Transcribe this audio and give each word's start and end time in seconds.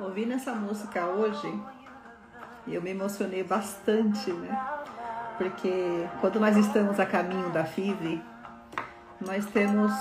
ouvindo 0.00 0.34
essa 0.34 0.52
música 0.52 1.06
hoje, 1.06 1.52
eu 2.66 2.80
me 2.82 2.90
emocionei 2.90 3.42
bastante, 3.42 4.30
né? 4.30 4.68
Porque 5.36 6.08
quando 6.20 6.40
nós 6.40 6.56
estamos 6.56 6.98
a 6.98 7.06
caminho 7.06 7.50
da 7.50 7.64
FIV, 7.64 8.22
nós 9.20 9.46
temos 9.46 9.92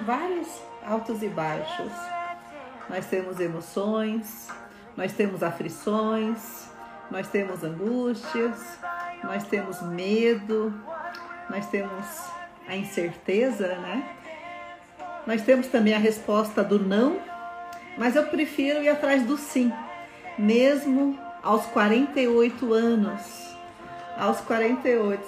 vários 0.00 0.48
altos 0.84 1.22
e 1.22 1.28
baixos. 1.28 1.92
Nós 2.88 3.06
temos 3.06 3.40
emoções, 3.40 4.48
nós 4.96 5.12
temos 5.12 5.42
aflições, 5.42 6.68
nós 7.10 7.28
temos 7.28 7.62
angústias, 7.62 8.78
nós 9.22 9.44
temos 9.44 9.80
medo, 9.82 10.74
nós 11.48 11.66
temos 11.66 12.06
a 12.66 12.74
incerteza, 12.74 13.68
né? 13.78 14.16
Nós 15.26 15.42
temos 15.42 15.68
também 15.68 15.94
a 15.94 15.98
resposta 15.98 16.64
do 16.64 16.78
não, 16.78 17.20
mas 17.96 18.16
eu 18.16 18.26
prefiro 18.26 18.82
ir 18.82 18.88
atrás 18.88 19.22
do 19.22 19.36
sim, 19.36 19.72
mesmo 20.38 21.18
aos 21.42 21.66
48 21.66 22.72
anos. 22.72 23.56
Aos 24.16 24.40
48. 24.42 25.22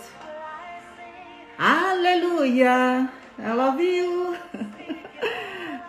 Aleluia! 1.58 3.08
I 3.38 3.52
love 3.52 3.82
you! 3.82 4.36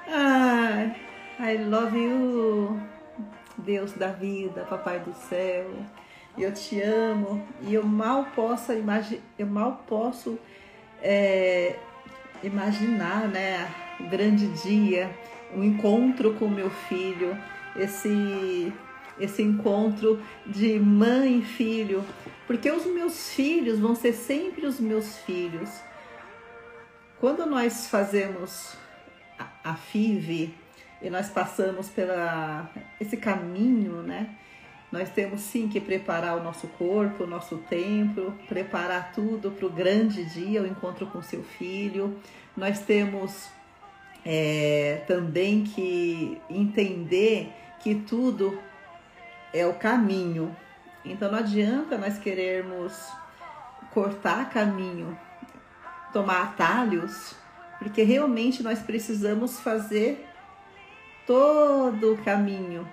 I 1.39 1.57
love 1.57 1.97
you! 1.97 2.79
Deus 3.57 3.93
da 3.93 4.07
vida, 4.07 4.65
Papai 4.69 4.99
do 4.99 5.13
céu. 5.13 5.69
Eu 6.37 6.53
te 6.53 6.81
amo 6.81 7.45
e 7.61 7.73
eu 7.73 7.83
mal 7.83 8.25
posso 8.35 8.73
imaginar, 8.73 9.21
eu 9.39 9.47
mal 9.47 9.83
posso 9.87 10.37
é, 11.01 11.75
imaginar, 12.43 13.27
né, 13.27 13.67
o 13.99 14.03
grande 14.03 14.47
dia, 14.47 15.09
o 15.55 15.63
encontro 15.63 16.33
com 16.33 16.47
meu 16.47 16.69
filho, 16.69 17.37
esse 17.75 18.73
esse 19.17 19.41
encontro 19.41 20.21
de 20.45 20.77
mãe 20.77 21.39
e 21.39 21.41
filho, 21.41 22.03
porque 22.45 22.69
os 22.69 22.85
meus 22.85 23.31
filhos 23.31 23.79
vão 23.79 23.95
ser 23.95 24.11
sempre 24.11 24.65
os 24.65 24.77
meus 24.77 25.19
filhos. 25.19 25.69
Quando 27.17 27.45
nós 27.45 27.87
fazemos 27.87 28.75
a, 29.39 29.71
a 29.71 29.75
FIV 29.75 30.53
e 31.01 31.09
nós 31.09 31.29
passamos 31.29 31.87
pela 31.89 32.69
esse 32.99 33.15
caminho, 33.15 34.01
né? 34.01 34.35
Nós 34.91 35.09
temos 35.09 35.41
sim 35.41 35.67
que 35.67 35.81
preparar 35.81 36.37
o 36.37 36.43
nosso 36.43 36.67
corpo, 36.67 37.23
o 37.23 37.27
nosso 37.27 37.57
tempo, 37.57 38.33
preparar 38.47 39.11
tudo 39.13 39.51
para 39.51 39.65
o 39.65 39.69
grande 39.69 40.23
dia, 40.25 40.61
o 40.61 40.67
encontro 40.67 41.07
com 41.07 41.21
seu 41.21 41.43
filho. 41.43 42.17
Nós 42.55 42.79
temos 42.79 43.49
é, 44.25 45.03
também 45.07 45.63
que 45.63 46.41
entender 46.49 47.53
que 47.79 47.93
tudo 47.93 48.59
é 49.53 49.65
o 49.65 49.73
caminho. 49.75 50.55
Então 51.03 51.31
não 51.31 51.39
adianta 51.39 51.97
nós 51.97 52.17
querermos 52.17 52.93
cortar 53.93 54.49
caminho, 54.49 55.17
tomar 56.11 56.41
atalhos, 56.43 57.35
porque 57.77 58.03
realmente 58.03 58.63
nós 58.63 58.79
precisamos 58.79 59.59
fazer 59.59 60.25
todo 61.27 62.13
o 62.13 62.17
caminho. 62.17 62.87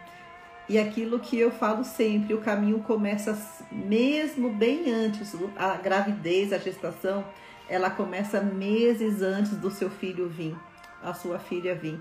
E 0.69 0.79
aquilo 0.79 1.19
que 1.19 1.39
eu 1.39 1.51
falo 1.51 1.85
sempre, 1.85 2.35
o 2.35 2.41
caminho 2.41 2.79
começa 2.81 3.37
mesmo 3.71 4.51
bem 4.51 4.93
antes, 4.93 5.35
a 5.57 5.75
gravidez, 5.77 6.53
a 6.53 6.59
gestação, 6.59 7.25
ela 7.69 7.91
começa 7.91 8.41
meses 8.41 9.23
antes 9.23 9.57
do 9.57 9.71
seu 9.71 9.91
filho 9.91 10.29
vir, 10.29 10.57
a 11.03 11.15
sua 11.15 11.39
filha 11.39 11.75
vir. 11.75 12.01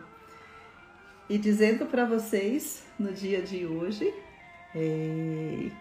E 1.29 1.37
dizendo 1.37 1.85
para 1.85 2.05
vocês 2.05 2.83
no 2.99 3.11
dia 3.11 3.41
de 3.41 3.65
hoje, 3.65 4.13
ei, 4.75 5.71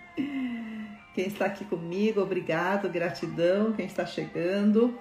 quem 1.14 1.26
está 1.26 1.46
aqui 1.46 1.64
comigo, 1.64 2.20
obrigado, 2.20 2.88
gratidão, 2.88 3.72
quem 3.72 3.86
está 3.86 4.06
chegando. 4.06 4.96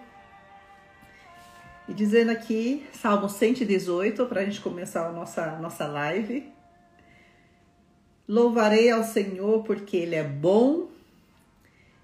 E 1.87 1.93
dizendo 1.93 2.31
aqui, 2.31 2.85
Salmo 2.93 3.29
118, 3.29 4.25
para 4.25 4.41
a 4.41 4.45
gente 4.45 4.61
começar 4.61 5.07
a 5.07 5.11
nossa, 5.11 5.57
nossa 5.57 5.87
live. 5.87 6.51
Louvarei 8.27 8.91
ao 8.91 9.03
Senhor 9.03 9.63
porque 9.63 9.97
Ele 9.97 10.15
é 10.15 10.23
bom 10.23 10.87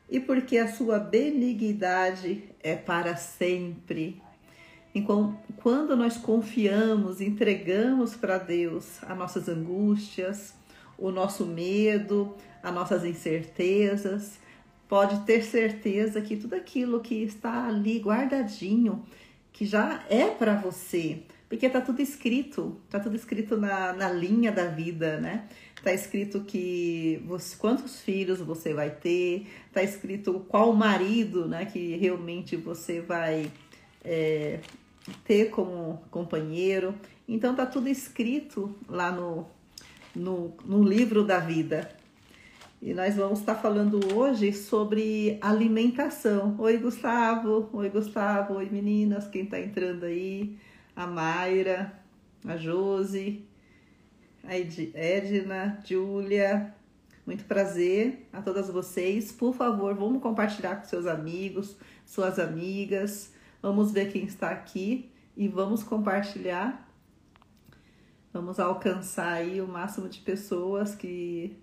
e 0.09 0.19
porque 0.19 0.57
a 0.57 0.67
sua 0.67 0.97
benignidade 0.97 2.43
é 2.61 2.75
para 2.75 3.15
sempre. 3.15 4.21
Então, 4.95 5.37
quando 5.57 5.93
nós 5.93 6.15
confiamos, 6.15 7.19
entregamos 7.19 8.15
para 8.15 8.37
Deus 8.37 9.03
as 9.03 9.17
nossas 9.17 9.49
angústias, 9.49 10.53
o 10.97 11.11
nosso 11.11 11.45
medo, 11.45 12.33
as 12.63 12.73
nossas 12.73 13.03
incertezas, 13.03 14.39
pode 14.87 15.25
ter 15.25 15.43
certeza 15.43 16.21
que 16.21 16.37
tudo 16.37 16.55
aquilo 16.55 17.01
que 17.01 17.23
está 17.23 17.67
ali 17.67 17.99
guardadinho, 17.99 19.03
que 19.51 19.65
já 19.65 20.01
é 20.09 20.29
para 20.29 20.55
você, 20.55 21.23
porque 21.49 21.65
está 21.65 21.81
tudo 21.81 22.01
escrito, 22.01 22.79
está 22.85 22.97
tudo 22.97 23.17
escrito 23.17 23.57
na, 23.57 23.91
na 23.91 24.09
linha 24.09 24.49
da 24.49 24.67
vida, 24.67 25.19
né? 25.19 25.49
Está 25.75 25.91
escrito 25.91 26.45
que 26.45 27.21
você, 27.27 27.57
quantos 27.57 27.99
filhos 27.99 28.39
você 28.39 28.73
vai 28.73 28.91
ter, 28.91 29.45
está 29.67 29.83
escrito 29.83 30.45
qual 30.47 30.71
marido 30.71 31.47
né, 31.47 31.65
que 31.65 31.97
realmente 31.97 32.55
você 32.55 33.01
vai 33.01 33.51
é, 34.03 34.59
ter 35.23 35.49
como 35.49 36.01
companheiro. 36.11 36.95
Então 37.27 37.51
está 37.51 37.65
tudo 37.65 37.87
escrito 37.87 38.75
lá 38.87 39.11
no, 39.11 39.47
no, 40.15 40.53
no 40.63 40.83
livro 40.83 41.23
da 41.23 41.39
vida. 41.39 41.89
E 42.81 42.93
nós 42.93 43.15
vamos 43.15 43.39
estar 43.39 43.55
falando 43.55 44.13
hoje 44.15 44.53
sobre 44.53 45.37
alimentação. 45.41 46.55
Oi, 46.59 46.77
Gustavo. 46.77 47.69
Oi, 47.73 47.89
Gustavo. 47.89 48.55
Oi, 48.55 48.69
meninas. 48.69 49.27
Quem 49.27 49.43
está 49.43 49.59
entrando 49.59 50.03
aí? 50.03 50.57
A 50.95 51.07
Mayra, 51.07 51.93
a 52.47 52.55
Josi 52.57 53.45
a 54.47 54.55
Edna, 54.57 55.79
Júlia, 55.83 56.73
muito 57.25 57.43
prazer 57.45 58.27
a 58.31 58.41
todas 58.41 58.69
vocês. 58.69 59.31
Por 59.31 59.55
favor, 59.55 59.95
vamos 59.95 60.21
compartilhar 60.21 60.75
com 60.75 60.87
seus 60.87 61.07
amigos, 61.07 61.75
suas 62.05 62.37
amigas. 62.37 63.33
Vamos 63.61 63.91
ver 63.91 64.11
quem 64.11 64.25
está 64.25 64.49
aqui 64.49 65.11
e 65.35 65.47
vamos 65.47 65.83
compartilhar. 65.83 66.89
Vamos 68.31 68.59
alcançar 68.59 69.33
aí 69.33 69.61
o 69.61 69.67
máximo 69.67 70.09
de 70.09 70.19
pessoas 70.19 70.95
que 70.95 71.57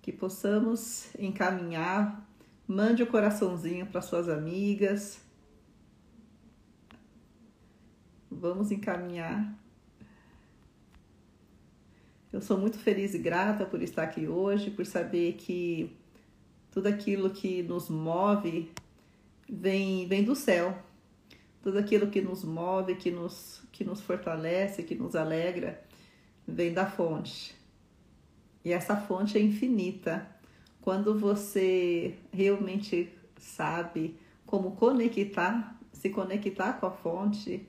que 0.00 0.10
possamos 0.10 1.14
encaminhar. 1.16 2.28
Mande 2.66 3.02
o 3.02 3.06
um 3.06 3.08
coraçãozinho 3.08 3.86
para 3.86 4.02
suas 4.02 4.28
amigas. 4.28 5.20
Vamos 8.28 8.72
encaminhar 8.72 9.62
eu 12.32 12.40
sou 12.40 12.56
muito 12.56 12.78
feliz 12.78 13.12
e 13.12 13.18
grata 13.18 13.66
por 13.66 13.82
estar 13.82 14.04
aqui 14.04 14.26
hoje, 14.26 14.70
por 14.70 14.86
saber 14.86 15.34
que 15.34 15.94
tudo 16.70 16.86
aquilo 16.86 17.28
que 17.28 17.62
nos 17.62 17.90
move 17.90 18.72
vem, 19.52 20.08
vem 20.08 20.24
do 20.24 20.34
céu. 20.34 20.76
Tudo 21.62 21.78
aquilo 21.78 22.08
que 22.08 22.22
nos 22.22 22.42
move, 22.42 22.96
que 22.96 23.10
nos, 23.10 23.62
que 23.70 23.84
nos 23.84 24.00
fortalece, 24.00 24.82
que 24.82 24.94
nos 24.94 25.14
alegra, 25.14 25.84
vem 26.48 26.72
da 26.72 26.86
fonte. 26.86 27.54
E 28.64 28.72
essa 28.72 28.96
fonte 28.96 29.36
é 29.36 29.40
infinita. 29.40 30.26
Quando 30.80 31.16
você 31.16 32.14
realmente 32.32 33.12
sabe 33.38 34.16
como 34.46 34.72
conectar, 34.72 35.78
se 35.92 36.10
conectar 36.10 36.74
com 36.74 36.86
a 36.86 36.90
fonte, 36.90 37.68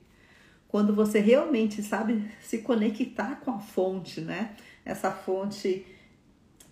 quando 0.66 0.92
você 0.92 1.20
realmente 1.20 1.82
sabe 1.82 2.28
se 2.40 2.58
conectar 2.58 3.36
com 3.36 3.52
a 3.52 3.60
fonte, 3.60 4.20
né? 4.20 4.56
Essa 4.84 5.12
fonte 5.12 5.86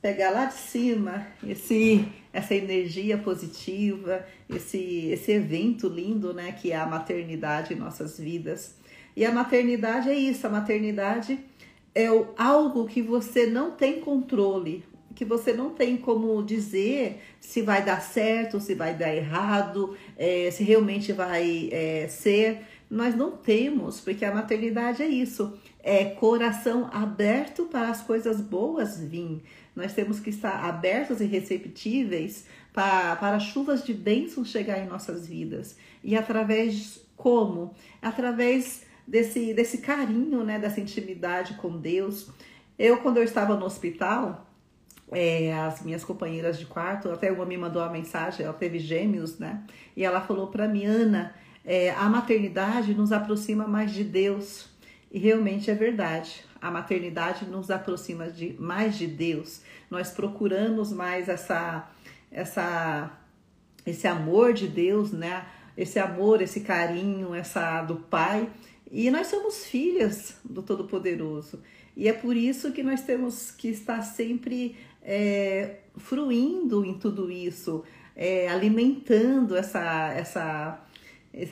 pegar 0.00 0.30
lá 0.30 0.46
de 0.46 0.54
cima 0.54 1.28
esse 1.44 2.04
essa 2.32 2.54
energia 2.54 3.18
positiva, 3.18 4.24
esse 4.48 5.08
esse 5.10 5.32
evento 5.32 5.88
lindo, 5.88 6.32
né, 6.32 6.52
que 6.52 6.72
é 6.72 6.76
a 6.76 6.86
maternidade 6.86 7.74
em 7.74 7.76
nossas 7.76 8.18
vidas. 8.18 8.76
E 9.14 9.24
a 9.24 9.32
maternidade 9.32 10.08
é 10.08 10.14
isso, 10.14 10.46
a 10.46 10.50
maternidade 10.50 11.38
é 11.94 12.06
algo 12.36 12.86
que 12.86 13.02
você 13.02 13.46
não 13.46 13.72
tem 13.72 14.00
controle, 14.00 14.82
que 15.14 15.24
você 15.24 15.52
não 15.52 15.70
tem 15.70 15.96
como 15.96 16.42
dizer 16.42 17.20
se 17.38 17.60
vai 17.60 17.84
dar 17.84 18.00
certo, 18.00 18.58
se 18.60 18.74
vai 18.74 18.94
dar 18.94 19.14
errado, 19.14 19.94
é, 20.16 20.50
se 20.50 20.64
realmente 20.64 21.12
vai 21.12 21.68
é, 21.70 22.08
ser 22.08 22.62
nós 22.92 23.14
não 23.14 23.30
temos, 23.30 24.00
porque 24.00 24.22
a 24.22 24.34
maternidade 24.34 25.02
é 25.02 25.08
isso, 25.08 25.58
é 25.82 26.04
coração 26.04 26.88
aberto 26.92 27.64
para 27.64 27.88
as 27.88 28.02
coisas 28.02 28.40
boas 28.40 29.00
vir. 29.00 29.42
Nós 29.74 29.92
temos 29.92 30.20
que 30.20 30.30
estar 30.30 30.64
abertos 30.64 31.20
e 31.20 31.24
receptíveis 31.24 32.46
para, 32.72 33.16
para 33.16 33.40
chuvas 33.40 33.84
de 33.84 33.92
bênçãos 33.92 34.48
chegar 34.48 34.78
em 34.78 34.86
nossas 34.86 35.26
vidas. 35.26 35.76
E 36.04 36.16
através 36.16 37.00
como? 37.16 37.74
Através 38.00 38.84
desse, 39.06 39.52
desse 39.52 39.78
carinho, 39.78 40.44
né, 40.44 40.58
dessa 40.58 40.80
intimidade 40.80 41.54
com 41.54 41.78
Deus. 41.78 42.30
Eu, 42.78 42.98
quando 42.98 43.18
eu 43.18 43.24
estava 43.24 43.56
no 43.56 43.66
hospital, 43.66 44.46
é, 45.10 45.52
as 45.52 45.82
minhas 45.82 46.04
companheiras 46.04 46.58
de 46.58 46.66
quarto, 46.66 47.10
até 47.10 47.30
uma 47.30 47.44
me 47.44 47.56
mandou 47.56 47.82
uma 47.82 47.90
mensagem, 47.90 48.44
ela 48.44 48.54
teve 48.54 48.78
gêmeos, 48.78 49.38
né? 49.38 49.62
E 49.96 50.04
ela 50.04 50.20
falou 50.20 50.46
para 50.46 50.66
mim, 50.66 50.84
Ana, 50.84 51.34
é, 51.64 51.90
a 51.90 52.08
maternidade 52.08 52.94
nos 52.94 53.12
aproxima 53.12 53.68
mais 53.68 53.92
de 53.92 54.04
Deus. 54.04 54.71
E 55.12 55.18
realmente 55.18 55.70
é 55.70 55.74
verdade. 55.74 56.42
A 56.58 56.70
maternidade 56.70 57.44
nos 57.44 57.70
aproxima 57.70 58.30
de, 58.30 58.54
mais 58.58 58.96
de 58.96 59.06
Deus. 59.06 59.60
Nós 59.90 60.10
procuramos 60.10 60.90
mais 60.90 61.28
essa, 61.28 61.90
essa, 62.30 63.12
esse 63.84 64.08
amor 64.08 64.54
de 64.54 64.66
Deus, 64.66 65.12
né? 65.12 65.44
Esse 65.76 65.98
amor, 65.98 66.40
esse 66.40 66.60
carinho, 66.60 67.34
essa 67.34 67.82
do 67.82 67.96
Pai. 67.96 68.48
E 68.90 69.10
nós 69.10 69.26
somos 69.26 69.66
filhas 69.66 70.36
do 70.42 70.62
Todo-Poderoso. 70.62 71.62
E 71.94 72.08
é 72.08 72.12
por 72.14 72.34
isso 72.34 72.72
que 72.72 72.82
nós 72.82 73.02
temos 73.02 73.50
que 73.50 73.68
estar 73.68 74.00
sempre 74.00 74.76
é, 75.02 75.80
fruindo 75.98 76.84
em 76.86 76.94
tudo 76.94 77.30
isso, 77.30 77.84
é, 78.16 78.48
alimentando 78.48 79.56
essa, 79.56 80.10
essa, 80.14 80.80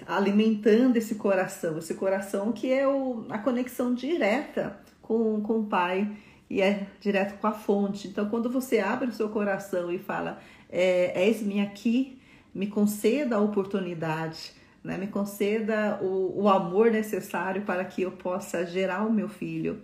alimentando 0.06 0.96
esse 0.96 1.14
coração, 1.14 1.78
esse 1.78 1.94
coração 1.94 2.52
que 2.52 2.72
é 2.72 2.86
o, 2.86 3.24
a 3.30 3.38
conexão 3.38 3.94
direta 3.94 4.78
com, 5.00 5.40
com 5.40 5.60
o 5.60 5.66
Pai 5.66 6.10
e 6.48 6.60
é 6.60 6.86
direto 7.00 7.38
com 7.38 7.46
a 7.46 7.52
fonte. 7.52 8.08
Então, 8.08 8.28
quando 8.28 8.50
você 8.50 8.78
abre 8.78 9.08
o 9.08 9.12
seu 9.12 9.28
coração 9.28 9.90
e 9.90 9.98
fala, 9.98 10.40
é, 10.68 11.26
eis-me 11.26 11.60
aqui, 11.60 12.18
me 12.54 12.66
conceda 12.66 13.36
a 13.36 13.40
oportunidade, 13.40 14.52
né? 14.82 14.98
me 14.98 15.06
conceda 15.06 15.98
o, 16.02 16.42
o 16.42 16.48
amor 16.48 16.90
necessário 16.90 17.62
para 17.62 17.84
que 17.84 18.02
eu 18.02 18.12
possa 18.12 18.66
gerar 18.66 19.06
o 19.06 19.12
meu 19.12 19.28
filho 19.28 19.80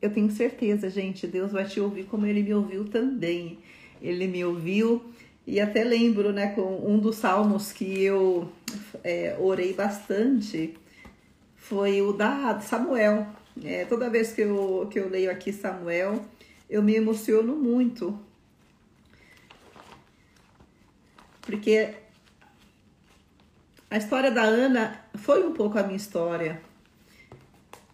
eu 0.00 0.10
tenho 0.10 0.30
certeza, 0.30 0.90
gente, 0.90 1.26
Deus 1.26 1.52
vai 1.52 1.64
te 1.64 1.80
ouvir 1.80 2.04
como 2.04 2.26
ele 2.26 2.42
me 2.42 2.54
ouviu 2.54 2.84
também. 2.84 3.58
Ele 4.00 4.26
me 4.26 4.44
ouviu 4.44 5.02
e 5.46 5.60
até 5.60 5.84
lembro, 5.84 6.32
né, 6.32 6.48
com 6.48 6.84
um 6.84 6.98
dos 6.98 7.16
salmos 7.16 7.72
que 7.72 8.02
eu 8.02 8.50
é, 9.04 9.36
orei 9.38 9.72
bastante 9.72 10.76
foi 11.54 12.02
o 12.02 12.12
da 12.12 12.60
Samuel. 12.60 13.26
É, 13.64 13.84
toda 13.84 14.10
vez 14.10 14.32
que 14.32 14.42
eu, 14.42 14.88
que 14.90 14.98
eu 14.98 15.08
leio 15.08 15.30
aqui 15.30 15.52
Samuel, 15.52 16.24
eu 16.68 16.82
me 16.82 16.94
emociono 16.96 17.54
muito. 17.54 18.18
Porque 21.42 21.94
a 23.88 23.96
história 23.96 24.32
da 24.32 24.42
Ana 24.42 25.00
foi 25.14 25.46
um 25.46 25.52
pouco 25.52 25.78
a 25.78 25.82
minha 25.84 25.96
história. 25.96 26.60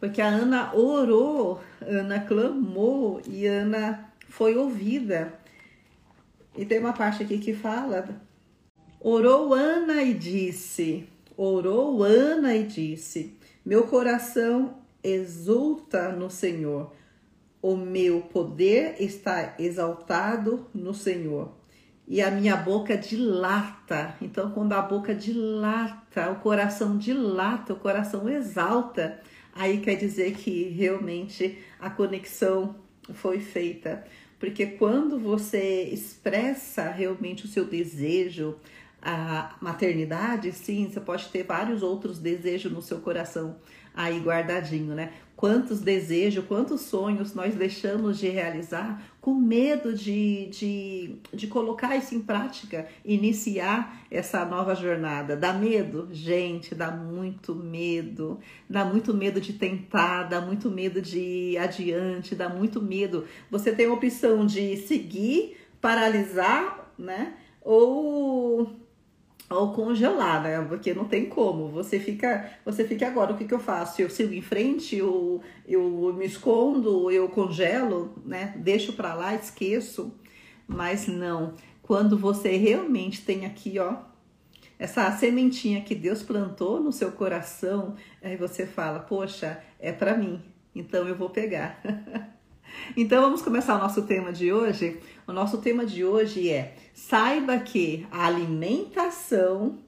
Porque 0.00 0.22
a 0.22 0.26
Ana 0.26 0.75
orou, 0.75 1.60
Ana 1.82 2.20
clamou 2.20 3.20
e 3.26 3.46
Ana 3.46 4.10
foi 4.28 4.56
ouvida. 4.56 5.41
E 6.56 6.64
tem 6.64 6.78
uma 6.78 6.93
parte 6.93 7.22
aqui 7.22 7.38
que 7.38 7.54
fala: 7.54 8.20
Orou 9.00 9.54
Ana 9.54 10.02
e 10.02 10.14
disse, 10.14 11.08
orou 11.37 12.02
Ana 12.02 12.54
e 12.54 12.64
disse: 12.64 13.37
Meu 13.64 13.84
coração 13.87 14.78
exulta 15.02 16.12
no 16.12 16.31
Senhor, 16.31 16.93
o 17.60 17.76
meu 17.76 18.22
poder 18.22 18.96
está 19.00 19.54
exaltado 19.58 20.66
no 20.75 20.94
Senhor. 20.94 21.52
E 22.06 22.20
a 22.20 22.31
minha 22.31 22.56
boca 22.56 22.96
dilata. 22.96 24.16
Então, 24.20 24.50
quando 24.50 24.72
a 24.72 24.82
boca 24.82 25.14
dilata, 25.14 26.31
o 26.31 26.40
coração 26.40 26.99
dilata, 26.99 27.72
o 27.72 27.78
coração 27.78 28.28
exalta 28.28 29.20
aí 29.54 29.81
quer 29.81 29.96
dizer 29.96 30.34
que 30.34 30.64
realmente 30.69 31.58
a 31.78 31.90
conexão 31.90 32.76
foi 33.14 33.40
feita. 33.40 34.04
Porque 34.42 34.66
quando 34.66 35.20
você 35.20 35.84
expressa 35.84 36.90
realmente 36.90 37.44
o 37.44 37.48
seu 37.48 37.64
desejo, 37.64 38.56
a 39.00 39.54
maternidade, 39.60 40.50
sim, 40.50 40.90
você 40.90 40.98
pode 40.98 41.28
ter 41.28 41.44
vários 41.44 41.80
outros 41.80 42.18
desejos 42.18 42.72
no 42.72 42.82
seu 42.82 42.98
coração 43.00 43.54
aí 43.94 44.18
guardadinho, 44.20 44.94
né? 44.94 45.12
Quantos 45.36 45.80
desejos, 45.80 46.44
quantos 46.44 46.82
sonhos 46.82 47.34
nós 47.34 47.54
deixamos 47.56 48.18
de 48.18 48.28
realizar 48.28 49.02
com 49.20 49.34
medo 49.34 49.92
de, 49.92 50.46
de, 50.46 51.16
de 51.32 51.46
colocar 51.48 51.96
isso 51.96 52.14
em 52.14 52.20
prática, 52.20 52.86
iniciar 53.04 54.04
essa 54.08 54.44
nova 54.44 54.74
jornada. 54.74 55.36
Dá 55.36 55.52
medo? 55.52 56.08
Gente, 56.12 56.76
dá 56.76 56.92
muito 56.92 57.56
medo. 57.56 58.38
Dá 58.70 58.84
muito 58.84 59.12
medo 59.12 59.40
de 59.40 59.52
tentar, 59.52 60.24
dá 60.24 60.40
muito 60.40 60.70
medo 60.70 61.02
de 61.02 61.18
ir 61.18 61.58
adiante, 61.58 62.36
dá 62.36 62.48
muito 62.48 62.80
medo. 62.80 63.26
Você 63.50 63.72
tem 63.72 63.86
a 63.86 63.92
opção 63.92 64.46
de 64.46 64.76
seguir, 64.76 65.56
paralisar, 65.80 66.92
né? 66.96 67.34
Ou 67.60 68.70
ou 69.54 69.72
congelar, 69.72 70.43
né? 70.43 70.60
Porque 70.62 70.94
não 70.94 71.04
tem 71.04 71.26
como. 71.28 71.69
Você 71.69 71.99
fica, 71.99 72.50
você 72.64 72.87
fica 72.87 73.06
agora, 73.06 73.32
o 73.32 73.37
que, 73.37 73.44
que 73.44 73.54
eu 73.54 73.58
faço? 73.60 74.00
Eu 74.00 74.10
sigo 74.10 74.32
em 74.32 74.43
frente, 74.43 74.96
eu, 74.96 75.40
eu 75.66 76.12
me 76.14 76.26
escondo, 76.26 77.10
eu 77.10 77.28
congelo, 77.28 78.14
né? 78.25 78.54
Deixo 78.56 78.93
para 78.94 79.14
lá, 79.14 79.34
esqueço. 79.34 80.14
Mas 80.66 81.06
não. 81.06 81.54
Quando 81.82 82.16
você 82.19 82.56
realmente 82.56 83.25
tem 83.25 83.44
aqui, 83.44 83.78
ó, 83.78 83.96
essa 84.78 85.10
sementinha 85.12 85.82
que 85.82 85.94
Deus 85.94 86.22
plantou 86.22 86.81
no 86.81 86.93
seu 86.93 87.12
coração, 87.12 87.94
aí 88.22 88.37
você 88.37 88.66
fala: 88.66 89.00
"Poxa, 89.00 89.62
é 89.78 89.93
para 89.93 90.16
mim. 90.16 90.43
Então 90.75 91.06
eu 91.06 91.14
vou 91.16 91.31
pegar". 91.31 91.81
então 92.96 93.22
vamos 93.22 93.42
começar 93.42 93.76
o 93.76 93.78
nosso 93.78 94.02
tema 94.02 94.32
de 94.32 94.52
hoje. 94.52 95.00
O 95.26 95.32
nosso 95.32 95.58
tema 95.58 95.86
de 95.86 96.04
hoje 96.04 96.50
é 96.50 96.74
Saiba 96.94 97.58
que 97.58 98.06
a 98.10 98.26
alimentação 98.26 99.78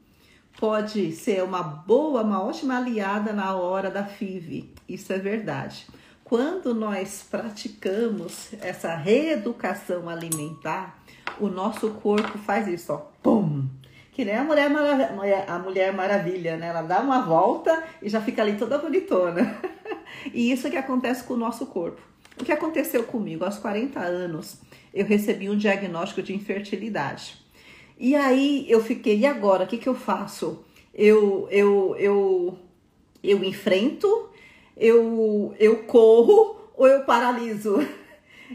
pode 0.59 1.13
ser 1.13 1.43
uma 1.43 1.63
boa, 1.63 2.23
uma 2.23 2.43
ótima 2.43 2.77
aliada 2.77 3.33
na 3.33 3.55
hora 3.55 3.91
da 3.91 4.05
FIV. 4.05 4.73
Isso 4.89 5.13
é 5.13 5.19
verdade. 5.19 5.87
Quando 6.23 6.75
nós 6.75 7.27
praticamos 7.31 8.55
essa 8.61 8.95
reeducação 8.95 10.09
alimentar, 10.09 10.99
o 11.39 11.49
nosso 11.49 11.91
corpo 11.91 12.39
faz 12.39 12.67
isso, 12.67 12.93
ó, 12.93 12.97
pum, 13.23 13.69
que 14.13 14.25
nem 14.25 14.37
a 14.37 14.45
mulher, 14.45 14.71
Maravilha, 14.71 15.45
a 15.49 15.59
mulher 15.59 15.93
Maravilha, 15.93 16.57
né? 16.57 16.69
Ela 16.69 16.83
dá 16.83 17.01
uma 17.01 17.23
volta 17.23 17.83
e 18.01 18.09
já 18.09 18.21
fica 18.21 18.41
ali 18.41 18.57
toda 18.57 18.79
bonitona. 18.79 19.61
e 20.33 20.51
isso 20.51 20.71
que 20.71 20.77
acontece 20.77 21.25
com 21.25 21.35
o 21.35 21.37
nosso 21.37 21.67
corpo. 21.67 22.01
O 22.41 22.45
que 22.45 22.53
aconteceu 22.53 23.05
comigo 23.05 23.45
aos 23.45 23.59
40 23.59 24.01
anos? 24.01 24.59
eu 24.95 25.05
recebi 25.05 25.51
um 25.51 25.57
diagnóstico 25.57 26.23
de 26.23 26.33
infertilidade. 26.33 27.37
E 27.99 28.15
aí 28.15 28.65
eu 28.69 28.83
fiquei, 28.83 29.19
e 29.19 29.27
agora? 29.27 29.65
O 29.65 29.67
que, 29.67 29.77
que 29.77 29.89
eu 29.89 29.95
faço? 29.95 30.65
Eu, 30.95 31.49
eu, 31.51 31.97
eu, 31.99 32.59
eu 33.23 33.43
enfrento, 33.43 34.29
eu, 34.77 35.55
eu 35.59 35.83
corro 35.83 36.57
ou 36.77 36.87
eu 36.87 37.03
paraliso? 37.03 37.77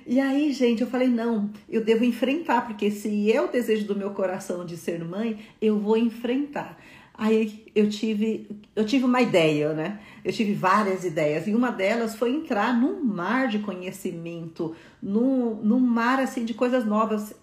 E 0.05 0.19
aí, 0.19 0.53
gente, 0.53 0.81
eu 0.81 0.87
falei: 0.87 1.07
não, 1.07 1.49
eu 1.67 1.83
devo 1.83 2.05
enfrentar, 2.05 2.65
porque 2.65 2.91
se 2.91 3.31
é 3.31 3.41
o 3.41 3.47
desejo 3.47 3.85
do 3.85 3.95
meu 3.95 4.11
coração 4.11 4.65
de 4.65 4.77
ser 4.77 5.03
mãe, 5.03 5.39
eu 5.61 5.77
vou 5.77 5.97
enfrentar. 5.97 6.77
Aí 7.21 7.65
eu 7.75 7.89
tive, 7.89 8.47
eu 8.73 8.85
tive 8.85 9.03
uma 9.03 9.21
ideia, 9.21 9.73
né? 9.73 9.99
Eu 10.23 10.31
tive 10.31 10.53
várias 10.53 11.03
ideias 11.03 11.47
e 11.47 11.53
uma 11.53 11.69
delas 11.69 12.15
foi 12.15 12.31
entrar 12.31 12.73
num 12.73 13.03
mar 13.03 13.49
de 13.49 13.59
conhecimento, 13.59 14.73
num, 15.03 15.55
num 15.55 15.81
mar 15.81 16.21
assim 16.21 16.45
de 16.45 16.53
coisas 16.53 16.85
novas. 16.85 17.35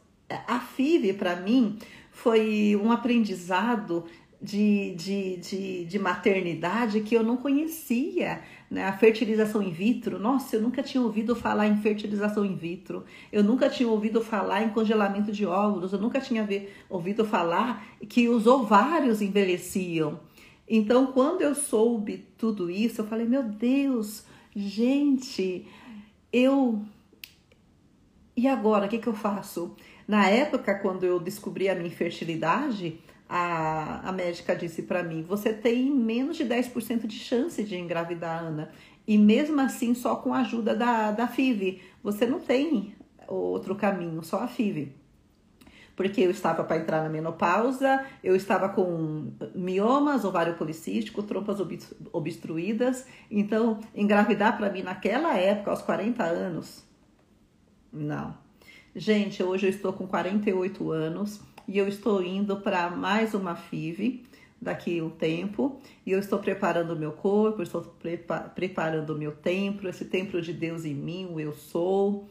A 0.49 0.61
FIV 0.61 1.13
para 1.13 1.37
mim 1.37 1.79
foi 2.11 2.75
um 2.83 2.91
aprendizado 2.91 4.07
de, 4.41 4.95
de, 4.95 5.37
de, 5.37 5.85
de 5.85 5.99
maternidade 5.99 7.01
que 7.01 7.15
eu 7.15 7.23
não 7.23 7.37
conhecia 7.37 8.43
né? 8.71 8.85
A 8.85 8.93
fertilização 8.93 9.63
in 9.63 9.71
vitro, 9.71 10.19
nossa, 10.19 10.57
eu 10.57 10.63
nunca 10.63 10.83
tinha 10.83 11.03
ouvido 11.03 11.37
falar 11.37 11.69
em 11.69 11.77
fertilização 11.77 12.45
in 12.45 12.57
vitro, 12.57 13.05
eu 13.31 13.43
nunca 13.43 13.71
tinha 13.71 13.89
ouvido 13.89 14.21
falar 14.21 14.63
em 14.63 14.71
congelamento 14.71 15.31
de 15.31 15.47
óvulos, 15.47 15.93
eu 15.93 16.01
nunca 16.01 16.21
tinha 16.21 16.47
ouvido 16.91 17.25
falar 17.25 17.87
que 18.09 18.29
os 18.29 18.47
ovários 18.47 19.23
envelheciam. 19.23 20.21
Então, 20.69 21.13
quando 21.13 21.43
eu 21.43 21.55
soube 21.55 22.27
tudo 22.37 22.69
isso, 22.69 23.01
eu 23.01 23.07
falei: 23.07 23.27
meu 23.27 23.45
Deus, 23.45 24.25
gente, 24.55 25.67
eu. 26.33 26.83
E 28.37 28.49
agora, 28.49 28.87
o 28.87 28.89
que, 28.89 28.99
que 28.99 29.07
eu 29.07 29.15
faço? 29.15 29.77
Na 30.09 30.29
época, 30.29 30.75
quando 30.75 31.05
eu 31.05 31.21
descobri 31.21 31.69
a 31.69 31.75
minha 31.75 31.87
infertilidade, 31.87 32.99
a, 33.29 34.09
a 34.09 34.13
médica 34.13 34.55
disse 34.55 34.83
para 34.83 35.03
mim: 35.03 35.23
você 35.23 35.53
tem 35.53 35.91
menos 35.91 36.37
de 36.37 36.45
10% 36.45 37.07
de 37.07 37.19
chance 37.19 37.63
de 37.63 37.77
engravidar, 37.77 38.45
Ana. 38.45 38.71
E 39.07 39.17
mesmo 39.17 39.61
assim, 39.61 39.95
só 39.95 40.17
com 40.17 40.35
a 40.35 40.41
ajuda 40.41 40.75
da, 40.75 41.13
da 41.13 41.29
FIV. 41.29 41.81
Você 42.03 42.27
não 42.27 42.41
tem 42.41 42.95
outro 43.29 43.75
caminho, 43.75 44.23
só 44.23 44.41
a 44.41 44.49
FIV. 44.49 44.93
porque 45.95 46.21
eu 46.21 46.31
estava 46.31 46.65
para 46.65 46.79
entrar 46.79 47.03
na 47.03 47.09
menopausa, 47.09 48.05
eu 48.23 48.37
estava 48.37 48.69
com 48.69 49.33
miomas, 49.55 50.25
ovário 50.25 50.55
policístico, 50.55 51.23
trompas 51.23 51.59
obstruídas. 52.13 53.07
Então, 53.31 53.81
engravidar 53.95 54.57
para 54.57 54.71
mim 54.71 54.83
naquela 54.83 55.37
época, 55.37 55.71
aos 55.71 55.83
40 55.83 56.23
anos, 56.25 56.85
não. 57.93 58.37
Gente, 58.95 59.43
hoje 59.43 59.67
eu 59.67 59.71
estou 59.71 59.93
com 59.93 60.07
48 60.07 60.91
anos 60.91 61.41
e 61.69 61.79
eu 61.79 61.89
estou 61.89 62.23
indo 62.23 62.57
para 62.57 62.91
mais 62.91 63.35
uma 63.35 63.55
FIV 63.55 64.25
daqui 64.61 65.01
um 65.03 65.11
tempo 65.11 65.81
e 66.05 66.13
eu 66.13 66.19
estou 66.19 66.39
preparando 66.39 66.93
o 66.93 66.97
meu 66.97 67.13
corpo, 67.13 67.63
estou 67.63 67.83
prepa 67.83 68.41
preparando 68.41 69.11
o 69.11 69.19
meu 69.19 69.33
templo, 69.33 69.89
esse 69.89 70.05
templo 70.05 70.41
de 70.41 70.53
Deus 70.53 70.85
em 70.85 70.95
mim, 70.95 71.27
o 71.27 71.41
eu 71.41 71.53
sou. 71.53 72.29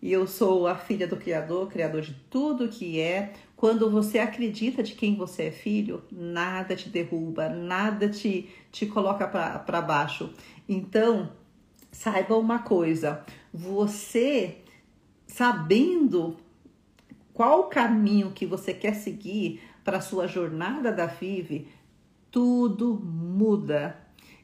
E 0.00 0.12
eu 0.12 0.28
sou 0.28 0.68
a 0.68 0.76
filha 0.76 1.08
do 1.08 1.16
Criador, 1.16 1.68
Criador 1.68 2.02
de 2.02 2.14
tudo 2.30 2.68
que 2.68 3.00
é. 3.00 3.32
Quando 3.56 3.90
você 3.90 4.20
acredita 4.20 4.80
de 4.80 4.94
quem 4.94 5.16
você 5.16 5.44
é 5.44 5.50
filho, 5.50 6.04
nada 6.12 6.76
te 6.76 6.88
derruba, 6.88 7.48
nada 7.48 8.08
te, 8.08 8.48
te 8.70 8.86
coloca 8.86 9.26
para 9.26 9.82
baixo. 9.82 10.32
Então, 10.68 11.32
saiba 11.90 12.36
uma 12.36 12.60
coisa: 12.60 13.24
você 13.52 14.58
sabendo 15.26 16.36
qual 17.38 17.60
o 17.60 17.64
caminho 17.64 18.32
que 18.32 18.44
você 18.44 18.74
quer 18.74 18.94
seguir 18.96 19.62
para 19.84 19.98
a 19.98 20.00
sua 20.00 20.26
jornada 20.26 20.90
da 20.90 21.08
FIV, 21.08 21.68
tudo 22.32 23.00
muda. 23.00 23.96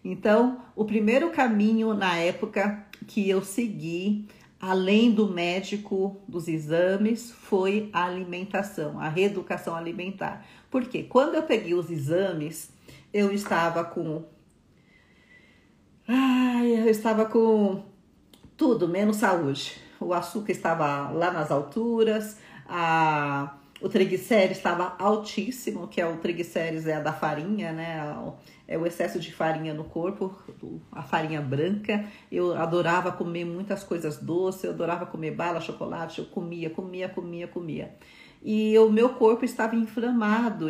Então, 0.04 0.62
o 0.76 0.84
primeiro 0.84 1.30
caminho 1.30 1.92
na 1.92 2.16
época 2.18 2.86
que 3.08 3.28
eu 3.28 3.42
segui, 3.42 4.28
além 4.60 5.10
do 5.10 5.26
médico, 5.26 6.22
dos 6.28 6.46
exames, 6.46 7.32
foi 7.32 7.90
a 7.92 8.04
alimentação, 8.04 9.00
a 9.00 9.08
reeducação 9.08 9.74
alimentar. 9.74 10.46
Porque 10.70 11.02
quando 11.02 11.34
eu 11.34 11.42
peguei 11.42 11.74
os 11.74 11.90
exames, 11.90 12.70
eu 13.12 13.32
estava 13.32 13.82
com. 13.82 14.22
Ai, 16.06 16.78
eu 16.78 16.88
estava 16.88 17.24
com 17.24 17.82
tudo 18.56 18.86
menos 18.86 19.16
saúde. 19.16 19.82
O 19.98 20.12
açúcar 20.12 20.52
estava 20.52 21.10
lá 21.10 21.32
nas 21.32 21.50
alturas, 21.50 22.38
a 22.68 23.56
o 23.84 23.88
triglicérides 23.88 24.56
estava 24.56 24.96
altíssimo, 24.98 25.88
que 25.88 26.00
é 26.00 26.06
o 26.06 26.16
triglicérides 26.16 26.86
é 26.86 26.98
da 27.02 27.12
farinha, 27.12 27.70
né? 27.70 28.16
É 28.66 28.78
o 28.78 28.86
excesso 28.86 29.20
de 29.20 29.30
farinha 29.30 29.74
no 29.74 29.84
corpo, 29.84 30.34
a 30.90 31.02
farinha 31.02 31.42
branca. 31.42 32.02
Eu 32.32 32.56
adorava 32.56 33.12
comer 33.12 33.44
muitas 33.44 33.84
coisas 33.84 34.16
doces, 34.16 34.64
eu 34.64 34.70
adorava 34.70 35.04
comer 35.04 35.32
bala, 35.32 35.60
chocolate, 35.60 36.20
eu 36.20 36.24
comia, 36.24 36.70
comia, 36.70 37.10
comia, 37.10 37.46
comia. 37.46 37.94
E 38.42 38.78
o 38.78 38.90
meu 38.90 39.10
corpo 39.10 39.44
estava 39.44 39.76
inflamado, 39.76 40.66